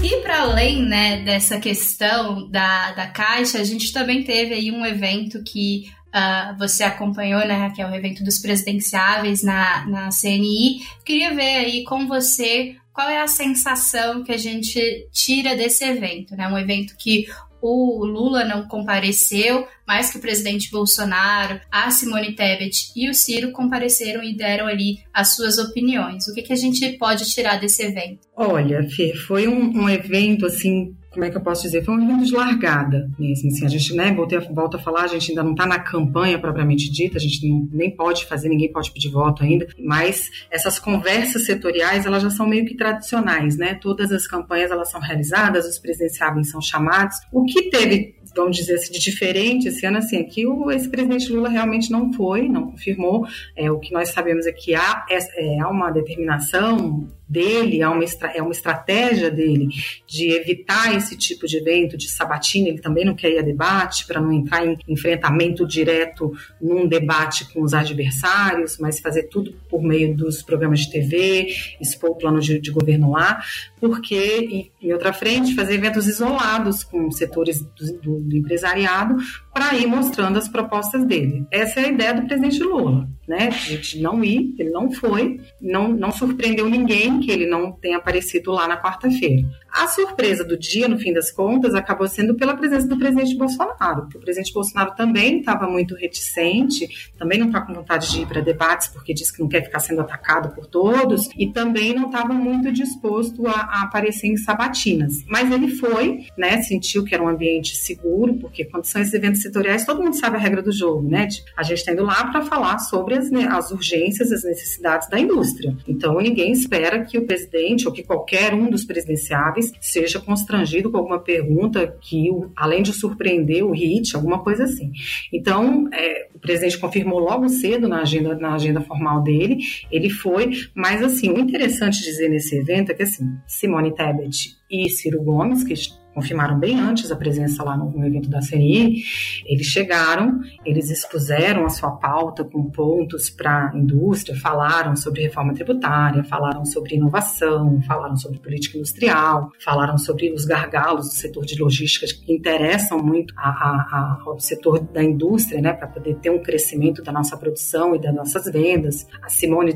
[0.00, 4.86] E para além né, dessa questão da, da Caixa, a gente também teve aí um
[4.86, 10.80] evento que uh, você acompanhou, né, que é o evento dos presidenciáveis na, na CNI.
[11.04, 16.34] Queria ver aí com você qual é a sensação que a gente tira desse evento,
[16.34, 16.48] né?
[16.48, 17.26] Um evento que
[17.60, 23.52] o Lula não compareceu, mas que o presidente Bolsonaro, a Simone Tebet e o Ciro
[23.52, 26.26] compareceram e deram ali as suas opiniões.
[26.28, 28.26] O que, que a gente pode tirar desse evento?
[28.36, 31.84] Olha, Fê, foi um, um evento assim como é que eu posso dizer?
[31.84, 33.50] Foi um evento de largada mesmo.
[33.50, 36.38] Assim, a gente, né, voltei, volta a falar, a gente ainda não está na campanha
[36.38, 40.78] propriamente dita, a gente não, nem pode fazer, ninguém pode pedir voto ainda, mas essas
[40.78, 43.74] conversas setoriais, elas já são meio que tradicionais, né?
[43.74, 47.16] Todas as campanhas, elas são realizadas, os presidenciáveis são chamados.
[47.32, 51.48] O que teve vamos dizer assim, de diferente esse ano, assim, aqui o ex-presidente Lula
[51.48, 53.26] realmente não foi, não confirmou.
[53.56, 57.88] É, o que nós sabemos é que há, é, é há uma determinação dele, é
[57.88, 59.68] uma, é uma estratégia dele
[60.06, 64.06] de evitar esse tipo de evento de sabatina, ele também não quer ir a debate
[64.06, 69.82] para não entrar em enfrentamento direto num debate com os adversários, mas fazer tudo por
[69.82, 71.48] meio dos programas de TV,
[71.80, 73.42] expor o plano de, de governo lá,
[73.80, 79.16] porque, em outra frente, fazer eventos isolados com setores do, do, do empresariado
[79.58, 81.44] para ir mostrando as propostas dele.
[81.50, 83.48] Essa é a ideia do presidente Lula, né?
[83.48, 88.52] De não ir, ele não foi, não, não surpreendeu ninguém que ele não tenha aparecido
[88.52, 89.44] lá na quarta-feira.
[89.70, 94.02] A surpresa do dia, no fim das contas, acabou sendo pela presença do presidente Bolsonaro,
[94.02, 98.26] porque o presidente Bolsonaro também estava muito reticente, também não está com vontade de ir
[98.26, 102.06] para debates, porque diz que não quer ficar sendo atacado por todos, e também não
[102.06, 105.24] estava muito disposto a, a, aparecer em sabatinas.
[105.26, 109.42] Mas ele foi, né, sentiu que era um ambiente seguro, porque quando são esses eventos
[109.42, 111.26] setoriais, todo mundo sabe a regra do jogo, né?
[111.26, 115.18] Tipo, a gente está indo lá para falar sobre as, as urgências, as necessidades da
[115.18, 115.76] indústria.
[115.86, 120.96] Então, ninguém espera que o presidente ou que qualquer um dos presidenciáveis seja constrangido com
[120.98, 124.92] alguma pergunta que, além de surpreender, o hit, alguma coisa assim.
[125.32, 129.58] Então, é, o presidente confirmou logo cedo na agenda, na agenda formal dele,
[129.90, 134.88] ele foi, mas assim, o interessante dizer nesse evento é que assim, Simone Tebet e
[134.90, 135.74] Ciro Gomes, que
[136.18, 139.04] confirmaram bem antes a presença lá no, no, evento da CNI,
[139.46, 145.54] eles chegaram, eles expuseram a sua pauta com pontos para a indústria, falaram sobre reforma
[145.54, 151.60] tributária, falaram sobre inovação, falaram sobre política industrial, falaram sobre os gargalos do setor de
[151.62, 156.30] logística que interessam muito a, a, a, ao setor da indústria, né, para poder ter
[156.30, 159.06] um crescimento da nossa produção e das nossas vendas.
[159.22, 159.72] A Simone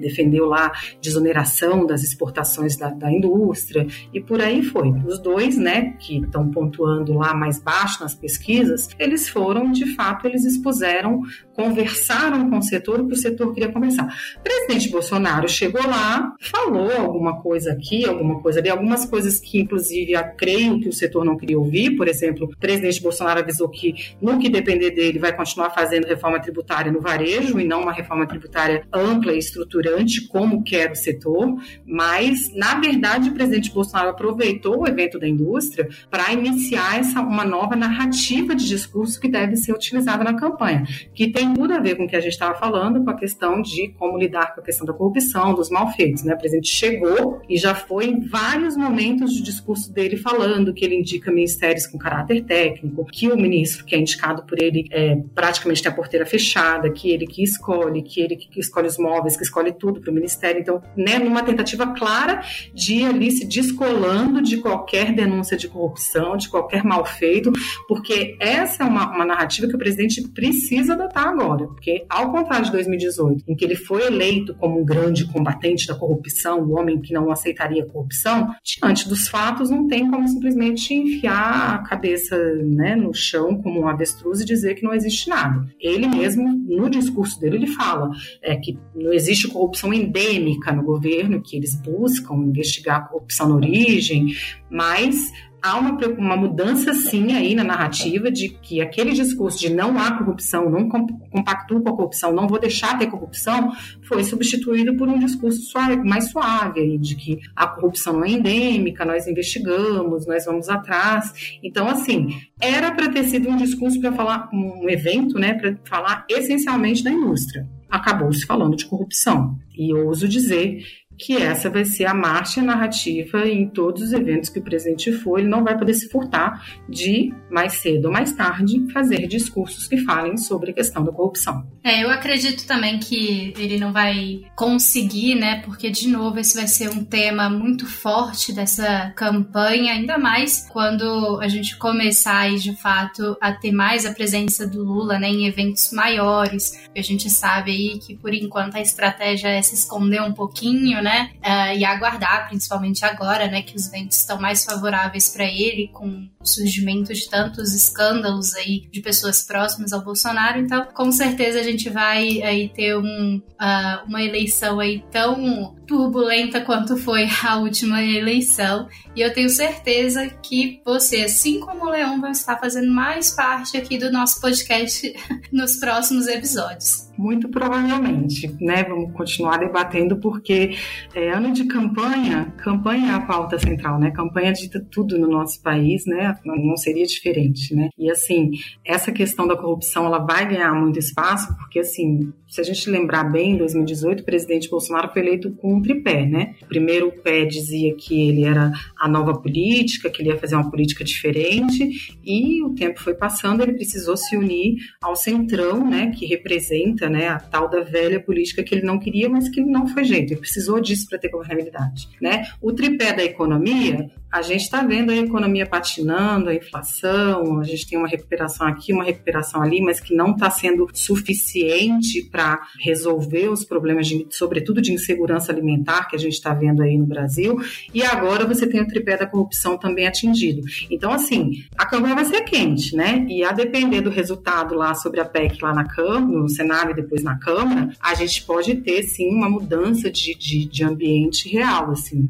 [0.00, 4.90] defendeu lá desoneração das exportações da, da indústria e por aí foi.
[5.06, 9.94] Os dois, né, né, que estão pontuando lá mais baixo nas pesquisas, eles foram, de
[9.94, 11.22] fato, eles expuseram,
[11.54, 14.14] conversaram com o setor o que o setor queria conversar.
[14.38, 19.60] O presidente Bolsonaro chegou lá, falou alguma coisa aqui, alguma coisa ali, algumas coisas que,
[19.60, 21.96] inclusive, eu creio que o setor não queria ouvir.
[21.96, 26.40] Por exemplo, o presidente Bolsonaro avisou que, no que depender dele, vai continuar fazendo reforma
[26.40, 31.56] tributária no varejo e não uma reforma tributária ampla e estruturante, como quer o setor.
[31.86, 37.20] Mas, na verdade, o presidente Bolsonaro aproveitou o evento da indústria indústria para iniciar essa,
[37.20, 41.78] uma nova narrativa de discurso que deve ser utilizada na campanha, que tem tudo a
[41.78, 44.60] ver com o que a gente estava falando, com a questão de como lidar com
[44.60, 46.24] a questão da corrupção, dos malfeitos.
[46.24, 46.34] Né?
[46.34, 50.96] O presidente chegou e já foi em vários momentos do discurso dele falando que ele
[50.96, 55.82] indica ministérios com caráter técnico, que o ministro que é indicado por ele é, praticamente
[55.82, 59.42] tem a porteira fechada, que ele que escolhe, que ele que escolhe os móveis, que
[59.42, 60.60] escolhe tudo para o ministério.
[60.60, 62.42] Então, né, numa tentativa clara
[62.74, 67.52] de ali se descolando de qualquer denúncia denúncia de corrupção, de qualquer mal feito,
[67.86, 71.66] porque essa é uma, uma narrativa que o presidente precisa adotar agora.
[71.66, 75.94] Porque, ao contrário de 2018, em que ele foi eleito como um grande combatente da
[75.94, 80.94] corrupção, o um homem que não aceitaria corrupção, diante dos fatos, não tem como simplesmente
[80.94, 85.66] enfiar a cabeça né, no chão como um avestruz e dizer que não existe nada.
[85.80, 88.10] Ele mesmo, no discurso dele, ele fala
[88.42, 93.56] é, que não existe corrupção endêmica no governo, que eles buscam investigar a corrupção na
[93.56, 94.34] origem,
[94.70, 99.98] mas há uma, uma mudança sim aí na narrativa de que aquele discurso de não
[99.98, 103.72] há corrupção, não compactuo com a corrupção, não vou deixar ter corrupção,
[104.02, 108.30] foi substituído por um discurso suave, mais suave aí, de que a corrupção não é
[108.30, 111.58] endêmica, nós investigamos, nós vamos atrás.
[111.62, 112.28] Então, assim,
[112.60, 117.10] era para ter sido um discurso para falar, um evento, né, para falar essencialmente da
[117.10, 117.68] indústria.
[117.88, 119.58] Acabou se falando de corrupção.
[119.76, 120.82] E ouso dizer
[121.18, 125.38] que essa vai ser a marcha narrativa em todos os eventos que o presidente for,
[125.38, 129.98] ele não vai poder se furtar de, mais cedo ou mais tarde, fazer discursos que
[129.98, 131.66] falem sobre a questão da corrupção.
[131.84, 136.66] É, eu acredito também que ele não vai conseguir, né, porque, de novo, esse vai
[136.66, 143.36] ser um tema muito forte dessa campanha, ainda mais quando a gente começar, de fato,
[143.40, 146.72] a ter mais a presença do Lula, né, em eventos maiores.
[146.96, 151.11] A gente sabe aí que, por enquanto, a estratégia é se esconder um pouquinho, né?
[151.20, 153.62] Uh, e aguardar, principalmente agora, né?
[153.62, 158.88] Que os ventos estão mais favoráveis para ele, com o surgimento de tantos escândalos aí
[158.90, 160.58] de pessoas próximas ao Bolsonaro.
[160.58, 166.62] Então, com certeza a gente vai aí ter um, uh, uma eleição aí tão turbulenta
[166.62, 168.88] quanto foi a última eleição.
[169.14, 173.76] E eu tenho certeza que você, assim como o Leão, vão estar fazendo mais parte
[173.76, 175.12] aqui do nosso podcast
[175.52, 177.12] nos próximos episódios.
[177.18, 178.84] Muito provavelmente, né?
[178.84, 180.74] Vamos continuar debatendo porque
[181.14, 184.10] é, ano de campanha, campanha é a pauta central, né?
[184.10, 186.34] Campanha dita tudo no nosso país, né?
[186.42, 187.90] Não seria diferente, né?
[187.98, 188.52] E assim,
[188.82, 193.24] essa questão da corrupção, ela vai ganhar muito espaço porque assim, se a gente lembrar
[193.24, 196.54] bem, em 2018, o presidente Bolsonaro foi eleito com tripé, né?
[196.62, 200.70] O primeiro pé dizia que ele era a nova política, que ele ia fazer uma
[200.70, 206.12] política diferente, e o tempo foi passando, ele precisou se unir ao centrão, né?
[206.16, 209.86] Que representa né, a tal da velha política que ele não queria, mas que não
[209.86, 212.44] foi jeito, ele precisou disso para ter governabilidade, né?
[212.60, 217.86] O tripé da economia, a gente está vendo a economia patinando, a inflação, a gente
[217.86, 223.48] tem uma recuperação aqui, uma recuperação ali, mas que não está sendo suficiente para resolver
[223.48, 227.60] os problemas, de, sobretudo de insegurança alimentar que a gente está vendo aí no Brasil.
[227.92, 230.62] E agora você tem o tripé da corrupção também atingido.
[230.90, 233.26] Então, assim, a campanha vai ser quente, né?
[233.28, 236.94] E a depender do resultado lá sobre a PEC lá na Câmara, no Senado e
[236.94, 241.90] depois na Câmara, a gente pode ter sim uma mudança de, de, de ambiente real,
[241.90, 242.28] assim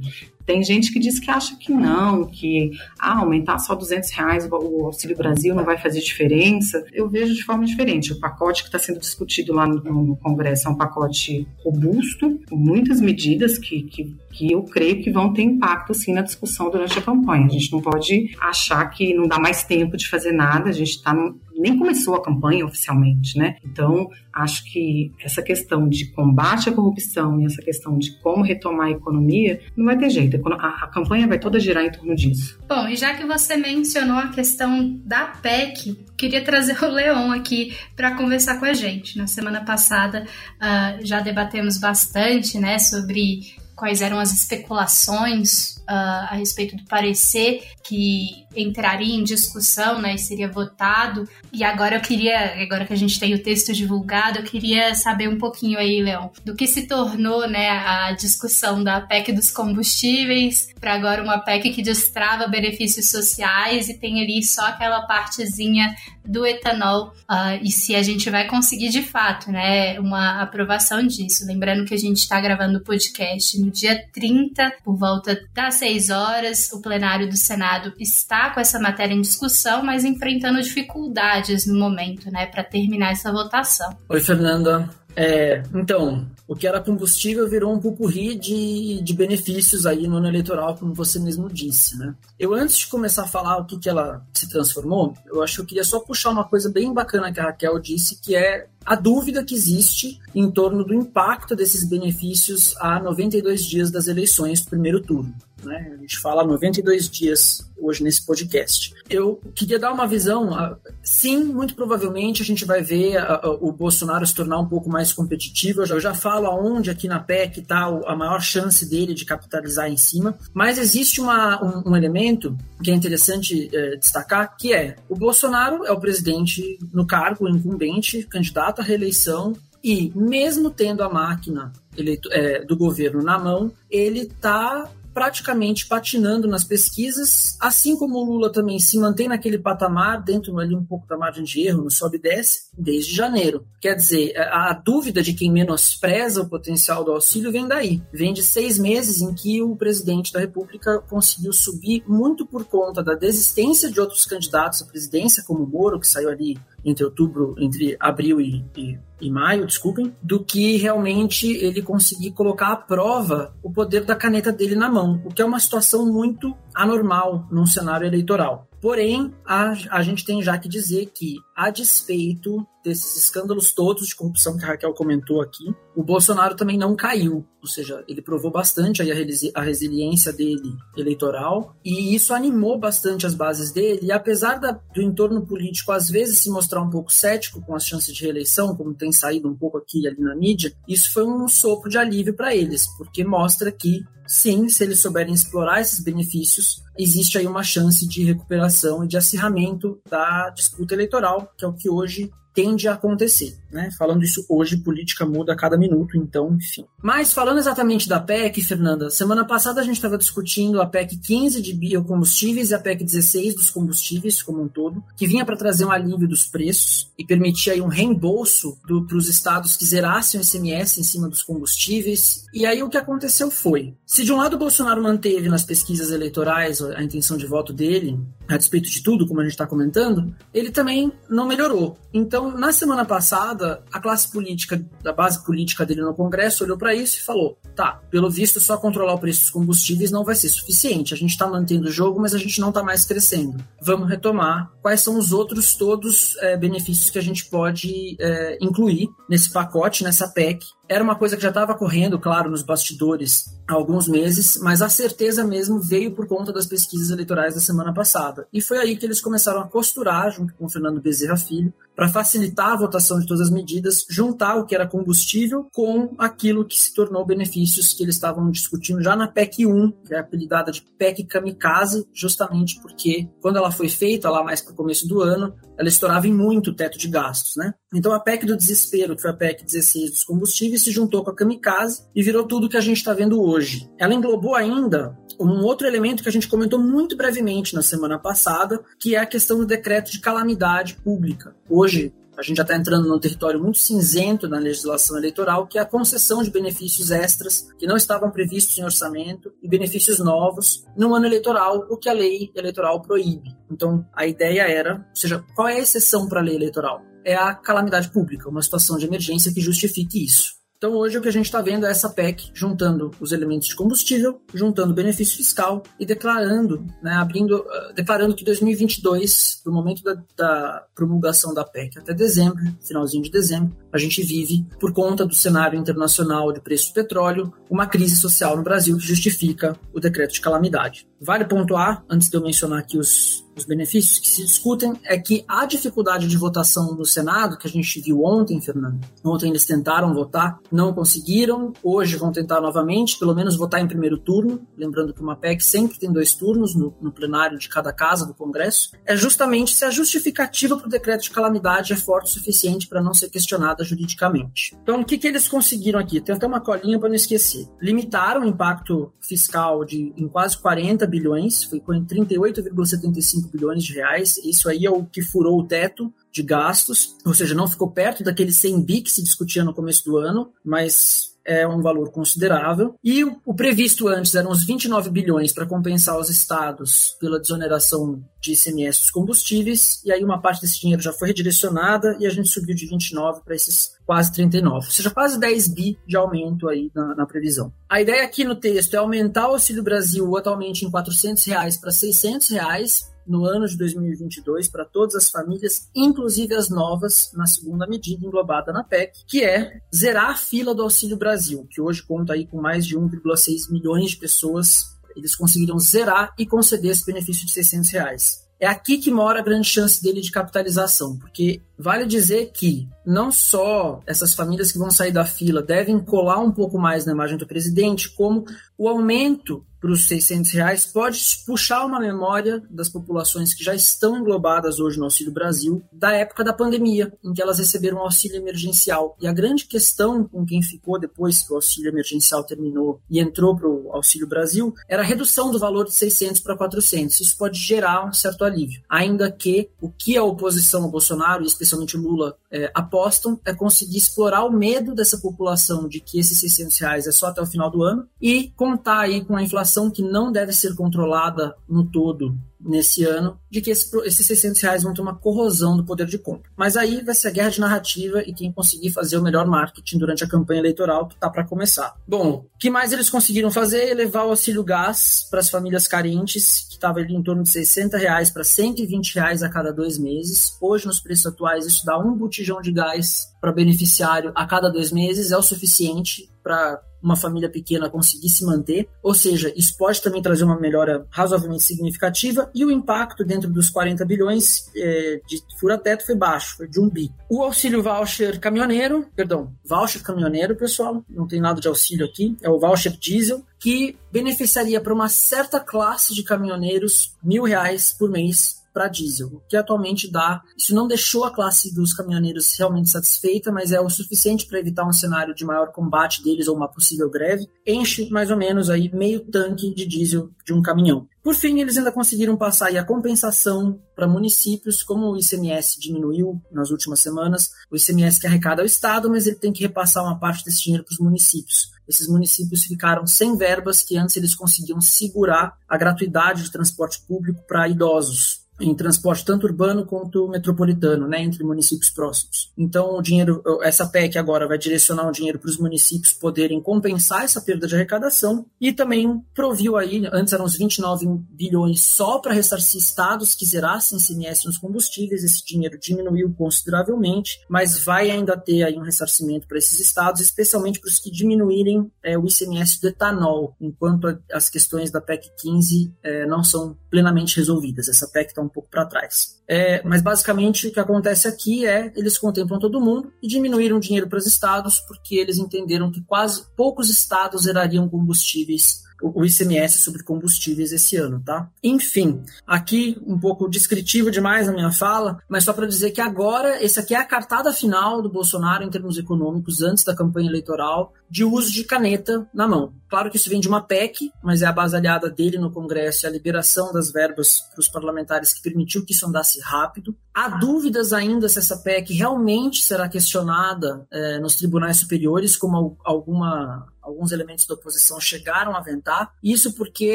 [0.53, 4.85] Tem gente que diz que acha que não, que ah, aumentar só 200 reais o
[4.85, 6.85] Auxílio Brasil não vai fazer diferença.
[6.93, 8.13] Eu vejo de forma diferente.
[8.13, 12.57] O pacote que está sendo discutido lá no, no, Congresso é um pacote robusto, com
[12.57, 16.99] muitas medidas que, que, que eu creio que vão ter impacto sim na discussão durante
[16.99, 17.47] a campanha.
[17.47, 20.91] A gente não pode achar que não dá mais tempo de fazer nada, a gente
[20.91, 21.15] está
[21.57, 23.57] nem começou a campanha oficialmente, né?
[23.65, 28.89] Então, acho que essa questão de combate à corrupção e essa questão de como retomar
[28.89, 30.41] a economia, não vai ter jeito.
[30.55, 32.59] A, campanha vai toda girar em torno disso.
[32.69, 37.75] Bom, e já que você mencionou a questão da PEC, queria trazer o Leon aqui
[37.97, 39.19] para conversar com a gente.
[39.19, 43.41] Na semana passada uh, já debatemos bastante, né, sobre
[43.75, 50.49] quais eram as especulações a respeito do parecer que entraria em discussão, né, e seria
[50.49, 51.29] votado.
[51.53, 55.29] E agora eu queria, agora que a gente tem o texto divulgado, eu queria saber
[55.29, 60.69] um pouquinho aí, Leão, do que se tornou, né, a discussão da PEC dos combustíveis
[60.81, 66.47] para agora uma PEC que destrava benefícios sociais e tem ali só aquela partezinha do
[66.47, 71.47] etanol uh, e se a gente vai conseguir de fato, né, uma aprovação disso.
[71.47, 76.11] Lembrando que a gente está gravando o podcast no dia 30, por volta das 6
[76.11, 81.77] horas, o plenário do Senado está com essa matéria em discussão, mas enfrentando dificuldades no
[81.77, 83.93] momento, né, para terminar essa votação.
[84.09, 84.89] Oi, Fernanda.
[85.17, 90.29] É, então, o que era combustível virou um pupurri de, de benefícios aí no ano
[90.29, 92.15] eleitoral, como você mesmo disse, né?
[92.39, 95.61] Eu, antes de começar a falar o que, que ela se transformou, eu acho que
[95.63, 98.95] eu queria só puxar uma coisa bem bacana que a Raquel disse, que é a
[98.95, 105.01] dúvida que existe em torno do impacto desses benefícios a 92 dias das eleições primeiro
[105.03, 105.35] turno.
[105.63, 105.93] Né?
[105.95, 108.95] A gente fala 92 dias hoje nesse podcast.
[109.09, 110.79] Eu queria dar uma visão.
[111.03, 113.17] Sim, muito provavelmente a gente vai ver
[113.61, 115.83] o Bolsonaro se tornar um pouco mais competitivo.
[115.83, 119.97] Eu já falo aonde aqui na PEC está a maior chance dele de capitalizar em
[119.97, 120.37] cima.
[120.55, 125.85] Mas existe uma, um, um, elemento que é interessante é, destacar, que é o Bolsonaro
[125.85, 132.29] é o presidente no cargo, incumbente, candidato à reeleição e mesmo tendo a máquina eleito,
[132.33, 138.51] é, do governo na mão, ele está praticamente patinando nas pesquisas, assim como o Lula
[138.51, 142.17] também se mantém naquele patamar, dentro ali um pouco da margem de erro, no sobe
[142.17, 143.67] e desce, desde janeiro.
[143.81, 148.03] Quer dizer, a dúvida de quem menospreza o potencial do auxílio vem daí.
[148.13, 153.03] Vem de seis meses em que o presidente da República conseguiu subir muito por conta
[153.03, 157.55] da desistência de outros candidatos à presidência, como o Moro, que saiu ali entre outubro,
[157.59, 163.55] entre abril e, e, e, maio, desculpem, do que realmente ele conseguir colocar à prova
[163.63, 167.67] o poder da caneta dele na mão, o que é uma situação muito anormal num
[167.67, 168.69] cenário eleitoral.
[168.81, 174.17] Porém, a, a gente tem já que dizer que, a despeito desses escândalos todos de
[174.17, 177.47] corrupção que a Raquel comentou aqui, o Bolsonaro também não caiu.
[177.61, 182.77] Ou seja, ele provou bastante aí a, resili a resiliência dele eleitoral e isso animou
[182.77, 184.01] bastante as bases dele.
[184.03, 187.87] E apesar da, do entorno político às vezes se mostrar um pouco cético com as
[187.87, 191.25] chances de reeleição, como tem saído um pouco aqui e ali na mídia, isso foi
[191.25, 196.03] um sopro de alívio para eles, porque mostra que sim, se eles souberem explorar esses
[196.03, 201.69] benefícios, existe aí uma chance de recuperação e de acirramento da disputa eleitoral, que é
[201.69, 203.57] o que hoje tende a acontecer.
[203.71, 203.91] Né?
[203.99, 206.85] Falando isso hoje, política muda a cada minuto, então, enfim.
[207.03, 211.63] Mas falando exatamente da PEC, Fernanda, semana passada a gente estava discutindo a PEC 15
[211.63, 215.85] de biocombustíveis e a PEC 16 dos combustíveis como um todo, que vinha para trazer
[215.87, 220.45] um alívio dos preços e permitir aí um reembolso para os estados que zerassem o
[220.45, 222.45] ICMS em cima dos combustíveis.
[222.53, 226.11] E aí o que aconteceu foi, se de um lado o Bolsonaro manteve nas pesquisas
[226.11, 228.21] eleitorais a intenção de voto dele,
[228.55, 231.97] a despeito de tudo, como a gente está comentando, ele também não melhorou.
[232.13, 236.95] Então, na semana passada, a classe política, da base política dele no Congresso, olhou para
[236.95, 240.49] isso e falou: tá, pelo visto, só controlar o preço dos combustíveis não vai ser
[240.49, 241.15] suficiente.
[241.15, 243.63] A gente está mantendo o jogo, mas a gente não está mais crescendo.
[243.81, 249.09] Vamos retomar quais são os outros todos é, benefícios que a gente pode é, incluir
[249.29, 253.75] nesse pacote, nessa PEC, era uma coisa que já estava correndo, claro, nos bastidores há
[253.75, 258.47] alguns meses, mas a certeza mesmo veio por conta das pesquisas eleitorais da semana passada.
[258.53, 262.09] E foi aí que eles começaram a costurar, junto com o Fernando Bezerra Filho, para
[262.09, 266.77] facilitar a votação de todas as medidas, juntar o que era combustível com aquilo que
[266.77, 270.83] se tornou benefícios que eles estavam discutindo já na PEC 1, que é apelidada de
[270.99, 275.55] PEC Kamikaze, justamente porque quando ela foi feita, lá mais para o começo do ano,
[275.79, 277.73] ela estourava em muito o teto de gastos, né?
[277.95, 281.31] Então a PEC do desespero, que foi a PEC 16 dos combustíveis, se juntou com
[281.31, 283.89] a Kamikaze e virou tudo que a gente está vendo hoje.
[283.97, 288.83] Ela englobou ainda um outro elemento que a gente comentou muito brevemente na semana passada,
[288.99, 291.55] que é a questão do decreto de calamidade pública.
[291.69, 291.92] Hoje,
[292.37, 295.87] a gente já está entrando num território muito cinzento na legislação eleitoral, que é a
[295.87, 301.27] concessão de benefícios extras que não estavam previstos em orçamento e benefícios novos no ano
[301.27, 303.55] eleitoral, o que a lei eleitoral proíbe.
[303.71, 307.03] Então, a ideia era, ou seja, qual é a exceção para a lei eleitoral?
[307.25, 310.62] É a calamidade pública, uma situação de emergência que justifique isso.
[310.83, 313.77] Então hoje o que a gente está vendo é essa PEC juntando os elementos de
[313.77, 320.21] combustível, juntando benefício fiscal e declarando, né, abrindo, uh, declarando que 2022, do momento da,
[320.37, 325.37] da, promulgação da PEC até dezembro, finalzinho de dezembro, a gente vive, por conta do
[325.37, 330.33] cenário internacional de preço do petróleo, uma crise social no Brasil que justifica o decreto
[330.33, 331.07] de calamidade.
[331.21, 335.45] Vale pontuar, antes de eu mencionar aqui os, os benefícios que se discutem, é que
[335.47, 340.15] a dificuldade de votação no Senado, que a gente viu ontem, Fernando, ontem eles tentaram
[340.15, 345.21] votar, não conseguiram, hoje vão tentar novamente, pelo menos votar em primeiro turno, lembrando que
[345.21, 349.17] uma PEC sempre tem dois turnos no, no plenário de cada casa do Congresso, é
[349.17, 353.15] justamente se a justificativa para o decreto de calamidade é forte o suficiente para não
[353.15, 354.77] ser questionada juridicamente.
[354.83, 356.21] Então, o que, que eles conseguiram aqui?
[356.21, 357.69] Tem até uma colinha para não esquecer.
[357.81, 364.39] Limitaram o impacto fiscal de, em quase 40 bilhões, foi com 38,75 bilhões de reais.
[364.39, 368.25] Isso aí é o que furou o teto de gastos, ou seja, não ficou perto
[368.25, 372.95] daquele 100 bi que se discutia no começo do ano, mas é um valor considerável.
[373.03, 378.53] E o, previsto antes eram os 29 bilhões para compensar os estados pela desoneração de
[378.53, 382.49] ICMS dos combustíveis, e aí uma parte desse dinheiro já foi redirecionada e a gente
[382.49, 386.91] subiu de 29 para esses quase 39, ou seja, quase 10 bi de aumento aí
[386.95, 387.73] na, na, previsão.
[387.89, 391.93] A ideia aqui no texto é aumentar o Auxílio Brasil atualmente em 400 reais para
[391.93, 397.87] 600 reais, no ano de 2022 para todas as famílias, inclusive as novas, na segunda
[397.87, 402.33] medida englobada na PEC, que é zerar a fila do Auxílio Brasil, que hoje conta
[402.35, 404.97] aí com mais de 1,6 milhões de pessoas.
[405.17, 408.43] Eles conseguiram zerar e conceder esse benefício de 600 reais.
[408.63, 413.31] É aqui que mora a grande chance dele de capitalização, porque vale dizer que não
[413.31, 417.37] só essas famílias que vão sair da fila devem colar um pouco mais na imagem
[417.37, 418.45] do presidente, como
[418.79, 424.17] o aumento para os 600 reais pode puxar uma memória das populações que já estão
[424.17, 428.37] englobadas hoje no Auxílio Brasil da época da pandemia, em que elas receberam um auxílio
[428.37, 429.17] emergencial.
[429.21, 433.57] E a grande questão com quem ficou depois que o auxílio emergencial terminou e entrou
[433.57, 437.19] para o Auxílio Brasil era a redução do valor de 600 para 400.
[437.19, 441.47] Isso pode gerar um certo alívio, ainda que o que a oposição ao Bolsonaro, e
[441.47, 446.79] especialmente Lula, é, apostam é conseguir explorar o medo dessa população de que esses 600
[446.79, 449.91] reais é só até o final do ano e contar aí com a inflação inflação
[449.91, 454.83] que não deve ser controlada no todo nesse ano, de que esse, esses 600 reais
[454.83, 456.51] vão ter uma corrosão do poder de compra.
[456.57, 459.99] Mas aí vai ser a guerra de narrativa e quem conseguir fazer o melhor marketing
[459.99, 461.95] durante a campanha eleitoral que está para começar.
[462.07, 463.91] Bom, o que mais eles conseguiram fazer?
[463.91, 467.97] Elevar o auxílio gás para as famílias carentes, que estava ali em torno de 60
[467.97, 470.57] reais para 120 reais a cada dois meses.
[470.61, 474.93] Hoje, nos preços atuais, isso dá um botijão de gás para beneficiário a cada dois
[474.93, 480.01] meses, é o suficiente para uma família pequena conseguir se manter, ou seja, isso pode
[480.01, 485.43] também trazer uma melhora razoavelmente significativa e o impacto dentro dos 40 bilhões é, de
[485.59, 487.11] fura-teto foi baixo, foi de um bi.
[487.29, 492.49] O auxílio voucher caminhoneiro, perdão, voucher caminhoneiro, pessoal, não tem nada de auxílio aqui, é
[492.49, 498.62] o voucher diesel, que beneficiaria para uma certa classe de caminhoneiros mil reais por mês
[498.73, 500.43] para diesel, o que atualmente dá.
[500.57, 504.87] Isso não deixou a classe dos caminhoneiros realmente satisfeita, mas é o suficiente para evitar
[504.87, 507.49] um cenário de maior combate deles ou uma possível greve.
[507.67, 511.07] Enche mais ou menos aí meio tanque de diesel de um caminhão.
[511.23, 516.71] Por fim, eles ainda conseguiram passar a compensação para municípios, como o ICMS diminuiu nas
[516.71, 520.45] últimas semanas, o ICMS que arrecada ao Estado, mas ele tem que repassar uma parte
[520.45, 521.71] desse dinheiro para os municípios.
[521.87, 527.45] Esses municípios ficaram sem verbas que antes eles conseguiam segurar a gratuidade de transporte público
[527.47, 532.53] para idosos em transporte tanto urbano quanto metropolitano, né, entre municípios próximos.
[532.57, 537.25] Então, o dinheiro, essa PEC agora vai direcionar o dinheiro para os municípios poderem compensar
[537.25, 542.35] essa perda de arrecadação e também proviu aí, antes eram uns 29 bilhões só para
[542.35, 548.63] ressarcir estados que zerassem ICMS nos combustíveis, esse dinheiro diminuiu consideravelmente, mas vai ainda ter
[548.63, 552.89] aí um ressarcimento para esses estados, especialmente para os que diminuírem é, o ICMS do
[552.89, 557.89] etanol, enquanto as questões da PEC 15 é, não são plenamente resolvidas.
[557.89, 559.41] Essa PEC está um pouco para trás.
[559.49, 563.81] É, mas basicamente o que acontece aqui é eles contemplam todo mundo e diminuíram o
[563.81, 569.79] dinheiro para os estados porque eles entenderam que quase poucos estados zerariam combustíveis o ICMS
[569.79, 571.51] sobre combustíveis esse ano, tá?
[571.63, 576.63] Enfim, aqui um pouco descritivo demais a minha fala, mas só para dizer que agora
[576.63, 580.93] esse aqui é a cartada final do Bolsonaro em termos econômicos antes da campanha eleitoral
[581.11, 582.73] de uso de caneta na mão.
[582.89, 586.07] Claro que isso vem de uma PEC, mas é a base aliada dele no Congresso,
[586.07, 589.97] a liberação das verbas para os parlamentares que permitiu que isso andasse rápido.
[590.15, 596.67] Há dúvidas ainda se essa PEC realmente será questionada é, nos tribunais superiores, como alguma,
[596.83, 599.15] alguns elementos da oposição chegaram a aventar.
[599.23, 599.87] Isso porque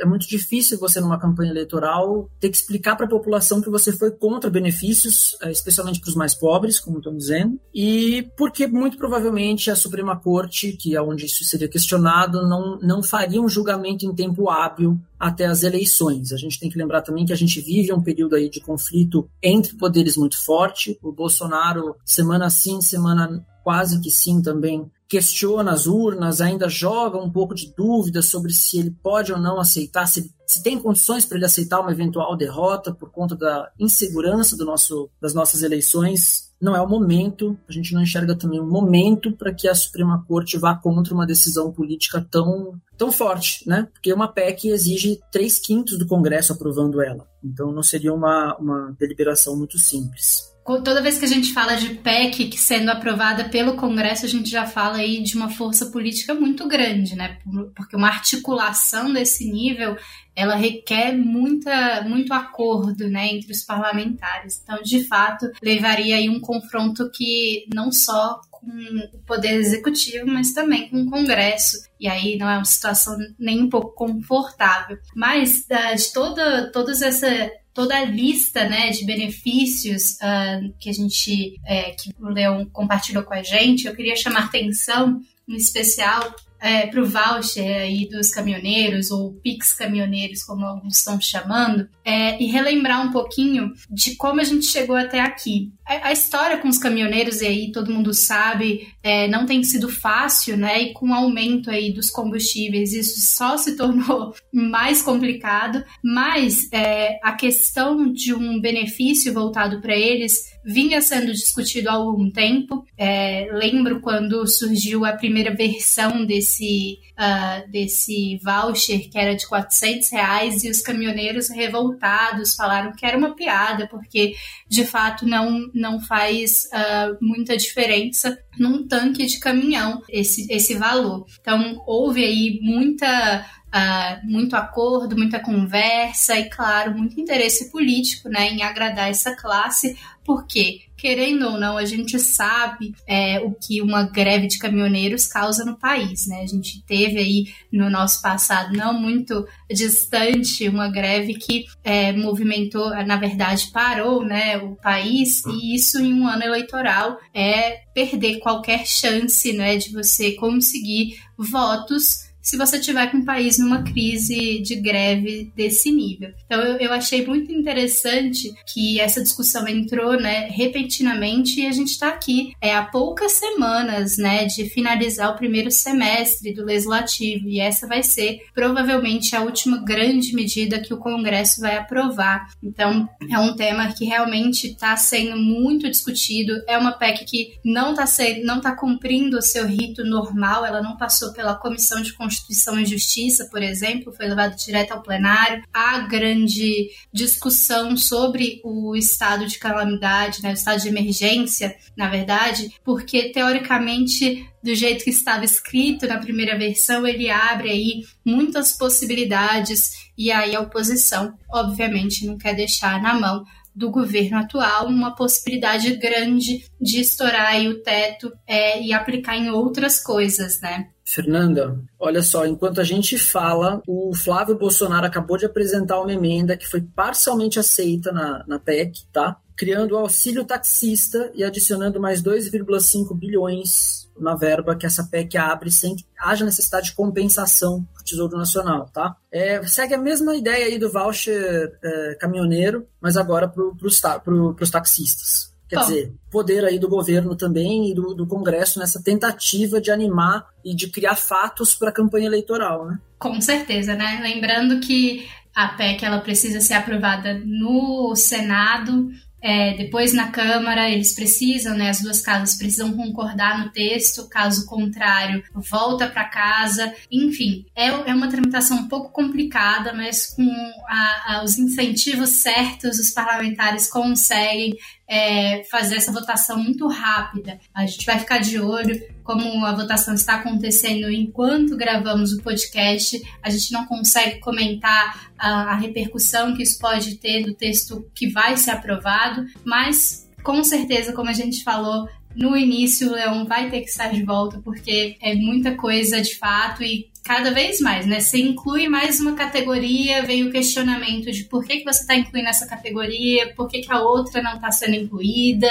[0.00, 3.92] é muito difícil você, numa campanha eleitoral, ter que explicar para a população que você
[3.92, 8.96] foi contra benefícios, é, especialmente para os mais pobres, como estão dizendo, e porque muito
[8.96, 14.06] provavelmente a Suprema Corte, que é onde isso seria questionado, não, não faria um julgamento
[14.06, 16.32] em tempo hábil até as eleições.
[16.32, 19.28] A gente tem que lembrar também que a gente vive um período aí de conflito
[19.42, 20.98] entre poderes muito forte.
[21.02, 27.30] O Bolsonaro, semana sim, semana quase que sim também, questiona as urnas, ainda joga um
[27.30, 31.36] pouco de dúvida sobre se ele pode ou não aceitar, se, se tem condições para
[31.36, 36.47] ele aceitar uma eventual derrota por conta da insegurança do nosso, das nossas eleições.
[36.60, 40.24] Não é o momento, a gente não enxerga também um momento para que a Suprema
[40.26, 43.88] Corte vá contra uma decisão política tão, tão forte, né?
[43.92, 47.26] Porque uma PEC exige três quintos do Congresso aprovando ela.
[47.44, 51.94] Então não seria uma, uma deliberação muito simples toda vez que a gente fala de
[51.94, 56.68] PEC sendo aprovada pelo Congresso, a gente já fala aí de uma força política muito
[56.68, 57.38] grande, né?
[57.74, 59.96] Porque uma articulação desse nível,
[60.36, 64.60] ela requer muita, muito acordo, né, entre os parlamentares.
[64.62, 68.66] Então, de fato, levaria aí um confronto que não só com
[69.14, 71.78] o poder executivo, mas também com o Congresso.
[71.98, 74.98] E aí não é uma situação nem um pouco confortável.
[75.14, 75.66] Mas
[75.96, 81.92] de toda, todas essa toda a lista né, de benefícios uh, que a gente, é,
[81.92, 87.00] que o Leão compartilhou com a gente, eu queria chamar atenção, em especial, é, para
[87.00, 93.06] o voucher aí dos caminhoneiros, ou Pix caminhoneiros, como alguns estão chamando, é, e relembrar
[93.06, 95.72] um pouquinho de como a gente chegou até aqui.
[95.88, 100.54] A, história com os caminhoneiros, e aí todo mundo sabe, é, não tem sido fácil,
[100.54, 100.82] né?
[100.82, 107.18] E com o aumento aí dos combustíveis, isso só se tornou mais complicado, mas é,
[107.22, 112.84] a questão de um benefício voltado para eles vinha sendo discutido há algum tempo.
[112.96, 120.10] É, lembro quando surgiu a primeira versão desse, uh, desse voucher, que era de 400
[120.10, 124.34] reais, e os caminhoneiros revoltados falaram que era uma piada, porque
[124.68, 131.24] de fato não, não faz uh, muita diferença num tanque de caminhão esse, esse valor.
[131.40, 138.48] Então houve aí muita Uh, muito acordo, muita conversa e, claro, muito interesse político né,
[138.48, 139.94] em agradar essa classe,
[140.28, 145.64] porque, querendo ou não, a gente sabe é, o que uma greve de caminhoneiros causa
[145.64, 146.26] no país.
[146.26, 146.42] Né?
[146.42, 152.90] A gente teve aí no nosso passado, não muito distante, uma greve que é, movimentou,
[153.04, 158.86] na verdade, parou né, o país, e isso em um ano eleitoral é perder qualquer
[158.86, 164.76] chance né, de você conseguir votos se você tiver com o país numa crise de
[164.76, 166.32] greve desse nível.
[166.46, 171.90] Então eu, eu achei muito interessante que essa discussão entrou, né, repentinamente e a gente
[171.90, 177.60] está aqui é, há poucas semanas, né, de finalizar o primeiro semestre do legislativo e
[177.60, 182.48] essa vai ser provavelmente a última grande medida que o Congresso vai aprovar.
[182.62, 186.62] Então é um tema que realmente está sendo muito discutido.
[186.66, 188.06] É uma PEC que não está
[188.42, 192.78] não tá cumprindo o seu rito normal, ela não passou pela Comissão de Constituição Constituição
[192.78, 195.62] e Justiça, por exemplo, foi levado direto ao plenário.
[195.72, 202.72] Há grande discussão sobre o estado de calamidade, né, o estado de emergência, na verdade,
[202.84, 210.08] porque teoricamente do jeito que estava escrito na primeira versão, ele abre aí muitas possibilidades
[210.16, 215.94] e aí a oposição, obviamente, não quer deixar na mão do governo atual uma possibilidade
[215.96, 220.88] grande de estourar o teto é, e aplicar em outras coisas, né?
[221.08, 226.54] Fernanda, olha só, enquanto a gente fala, o Flávio Bolsonaro acabou de apresentar uma emenda
[226.54, 229.38] que foi parcialmente aceita na, na PEC, tá?
[229.56, 235.70] Criando o auxílio taxista e adicionando mais 2,5 bilhões na verba que essa PEC abre
[235.70, 239.16] sem que haja necessidade de compensação para o Tesouro Nacional, tá?
[239.32, 245.56] É, segue a mesma ideia aí do voucher é, caminhoneiro, mas agora para os taxistas.
[245.68, 245.82] Quer Bom.
[245.82, 250.74] dizer, poder aí do governo também e do, do, Congresso nessa tentativa de animar e
[250.74, 252.98] de criar fatos para a campanha eleitoral, né?
[253.18, 254.20] Com certeza, né?
[254.22, 259.10] Lembrando que a PEC ela precisa ser aprovada no Senado
[259.40, 264.66] é, depois na Câmara eles precisam, né, as duas casas precisam concordar no texto, caso
[264.66, 266.92] contrário, volta para casa.
[267.10, 270.50] Enfim, é, é uma tramitação um pouco complicada, mas com
[270.88, 274.76] a, a, os incentivos certos, os parlamentares conseguem
[275.08, 277.58] é, fazer essa votação muito rápida.
[277.74, 283.20] A gente vai ficar de olho como a votação está acontecendo enquanto gravamos o podcast.
[283.42, 288.28] A gente não consegue comentar a, a repercussão que isso pode ter do texto que
[288.28, 293.70] vai ser aprovado, mas com certeza, como a gente falou, no início o Leão vai
[293.70, 298.06] ter que estar de volta porque é muita coisa de fato e cada vez mais,
[298.06, 298.20] né?
[298.20, 302.48] Você inclui mais uma categoria, vem o questionamento de por que, que você está incluindo
[302.48, 305.68] essa categoria, por que, que a outra não está sendo incluída,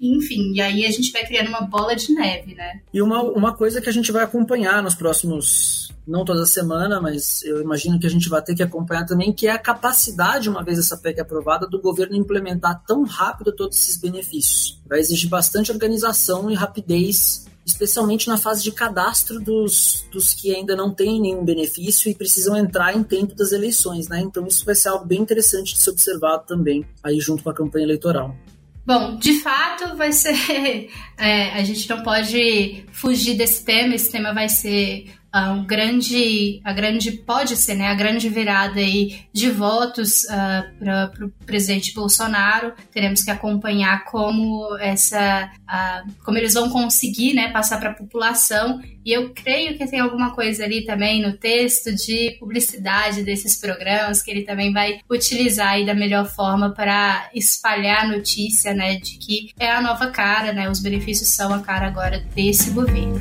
[0.00, 2.80] enfim, e aí a gente vai criando uma bola de neve, né?
[2.92, 7.40] E uma, uma coisa que a gente vai acompanhar nos próximos não toda semana, mas
[7.44, 10.64] eu imagino que a gente vai ter que acompanhar também, que é a capacidade, uma
[10.64, 14.82] vez essa PEC aprovada, do governo implementar tão rápido todos esses benefícios.
[14.88, 20.76] Vai exigir bastante organização e rapidez, especialmente na fase de cadastro dos, dos que ainda
[20.76, 24.20] não têm nenhum benefício e precisam entrar em tempo das eleições, né?
[24.20, 27.54] Então isso vai ser algo bem interessante de ser observado também, aí junto com a
[27.54, 28.36] campanha eleitoral.
[28.86, 30.36] Bom, de fato vai ser.
[31.18, 35.06] É, a gente não pode fugir desse tema, esse tema vai ser
[35.44, 40.64] um grande, a grande pode ser, né, a grande virada aí de votos uh, ah,
[40.78, 42.72] para o presidente Bolsonaro.
[42.92, 48.80] Teremos que acompanhar como essa, uh, como eles vão conseguir, né, passar para a população.
[49.04, 54.22] E eu creio que tem alguma coisa ali também no texto de publicidade desses programas
[54.22, 59.18] que ele também vai utilizar aí da melhor forma para espalhar a notícia, né, de
[59.18, 63.20] que é a nova cara, né, os benefícios são a cara agora desse governo.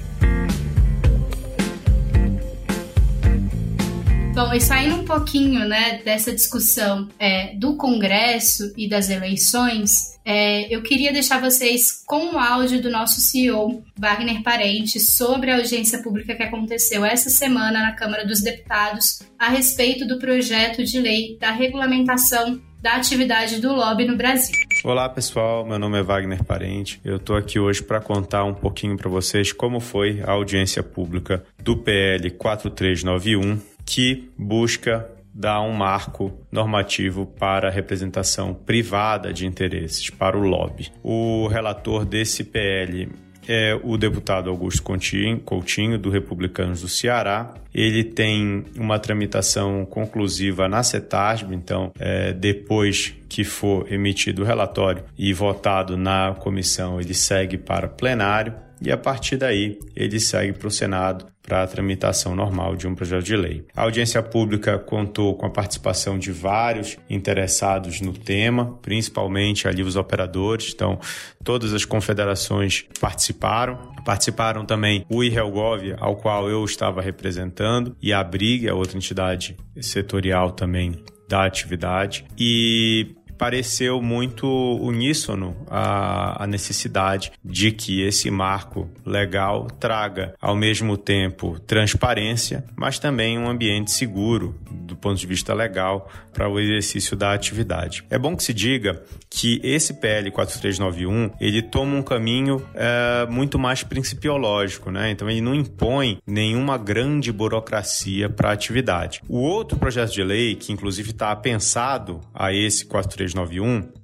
[4.35, 10.67] Bom, e saindo um pouquinho né, dessa discussão é, do Congresso e das eleições, é,
[10.75, 16.03] eu queria deixar vocês com o áudio do nosso CEO, Wagner Parente, sobre a audiência
[16.03, 21.37] pública que aconteceu essa semana na Câmara dos Deputados a respeito do projeto de lei
[21.39, 24.53] da regulamentação da atividade do lobby no Brasil.
[24.83, 26.99] Olá pessoal, meu nome é Wagner Parente.
[27.05, 31.45] Eu estou aqui hoje para contar um pouquinho para vocês como foi a audiência pública
[31.57, 40.09] do PL 4391 que busca dar um marco normativo para a representação privada de interesses,
[40.09, 40.91] para o lobby.
[41.03, 43.09] O relator desse PL
[43.47, 47.53] é o deputado Augusto Coutinho, do Republicanos do Ceará.
[47.73, 55.03] Ele tem uma tramitação conclusiva na CETASB, então, é, depois que for emitido o relatório
[55.17, 60.67] e votado na comissão, ele segue para plenário e a partir daí ele segue para
[60.67, 63.65] o Senado para a tramitação normal de um projeto de lei.
[63.75, 69.95] A audiência pública contou com a participação de vários interessados no tema, principalmente ali os
[69.95, 70.99] operadores, então
[71.43, 73.93] todas as confederações participaram.
[74.03, 79.55] Participaram também o IRELGOV, ao qual eu estava representando, e a BRIG, a outra entidade
[79.79, 82.25] setorial também da atividade.
[82.37, 84.47] E pareceu muito
[84.81, 92.99] uníssono a, a necessidade de que esse marco legal traga, ao mesmo tempo, transparência, mas
[92.99, 98.03] também um ambiente seguro do ponto de vista legal para o exercício da atividade.
[98.09, 103.57] É bom que se diga que esse PL 4391 ele toma um caminho é, muito
[103.57, 105.11] mais principiológico, né?
[105.11, 109.21] Então ele não impõe nenhuma grande burocracia para a atividade.
[109.27, 113.24] O outro projeto de lei que inclusive está pensado a esse 4391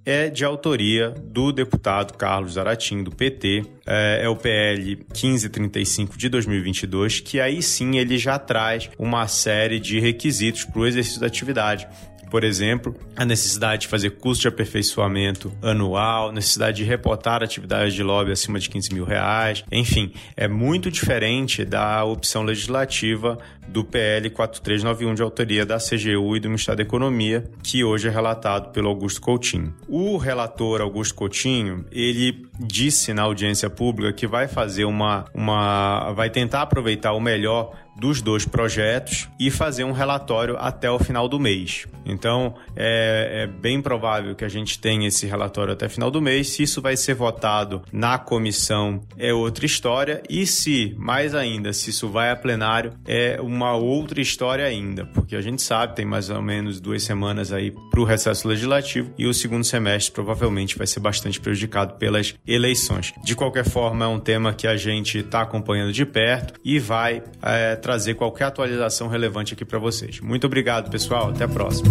[0.06, 6.30] é de autoria do deputado Carlos Zaratim, do PT, é, é, o PL 1535 de
[6.30, 11.28] 2022, que aí sim ele já traz uma série de requisitos para o exercício da
[11.28, 11.88] atividade
[12.32, 18.02] por exemplo, a necessidade de fazer custo de aperfeiçoamento anual, necessidade de reportar atividades de
[18.02, 24.30] lobby acima de 15 mil reais, enfim, é muito diferente da opção legislativa do PL
[24.30, 28.88] 4391 de autoria da CGU e do Ministério da Economia, que hoje é relatado pelo
[28.88, 29.74] Augusto Coutinho.
[29.88, 36.30] O relator Augusto Coutinho, ele disse na audiência pública que vai fazer uma, uma vai
[36.30, 41.40] tentar aproveitar o melhor dos dois projetos e fazer um relatório até o final do
[41.40, 41.86] mês.
[42.04, 46.20] Então, é, é, bem provável que a gente tenha esse relatório até o final do
[46.20, 46.50] mês.
[46.50, 50.24] Se isso vai ser votado na comissão, é outra história.
[50.28, 55.36] E se, mais ainda, se isso vai a plenário, é uma outra história ainda, porque
[55.36, 59.28] a gente sabe, tem mais ou menos duas semanas aí para o recesso legislativo e
[59.28, 63.14] o segundo semestre provavelmente vai ser bastante prejudicado pelas eleições.
[63.24, 67.22] De qualquer forma, é um tema que a gente está acompanhando de perto e vai
[67.44, 70.22] é, trazer qualquer atualização relevante aqui para vocês.
[70.22, 71.32] Muito obrigado, pessoal.
[71.32, 71.90] Até a próxima.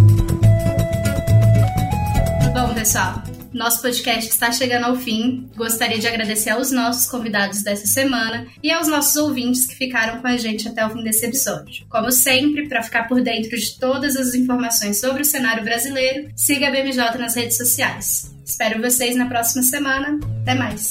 [2.54, 3.22] Bom, pessoal,
[3.52, 5.46] nosso podcast está chegando ao fim.
[5.54, 10.26] Gostaria de agradecer aos nossos convidados dessa semana e aos nossos ouvintes que ficaram com
[10.26, 11.84] a gente até o fim desse episódio.
[11.90, 16.68] Como sempre, para ficar por dentro de todas as informações sobre o cenário brasileiro, siga
[16.68, 18.34] a BMJ nas redes sociais.
[18.42, 20.18] Espero vocês na próxima semana.
[20.40, 20.90] Até mais!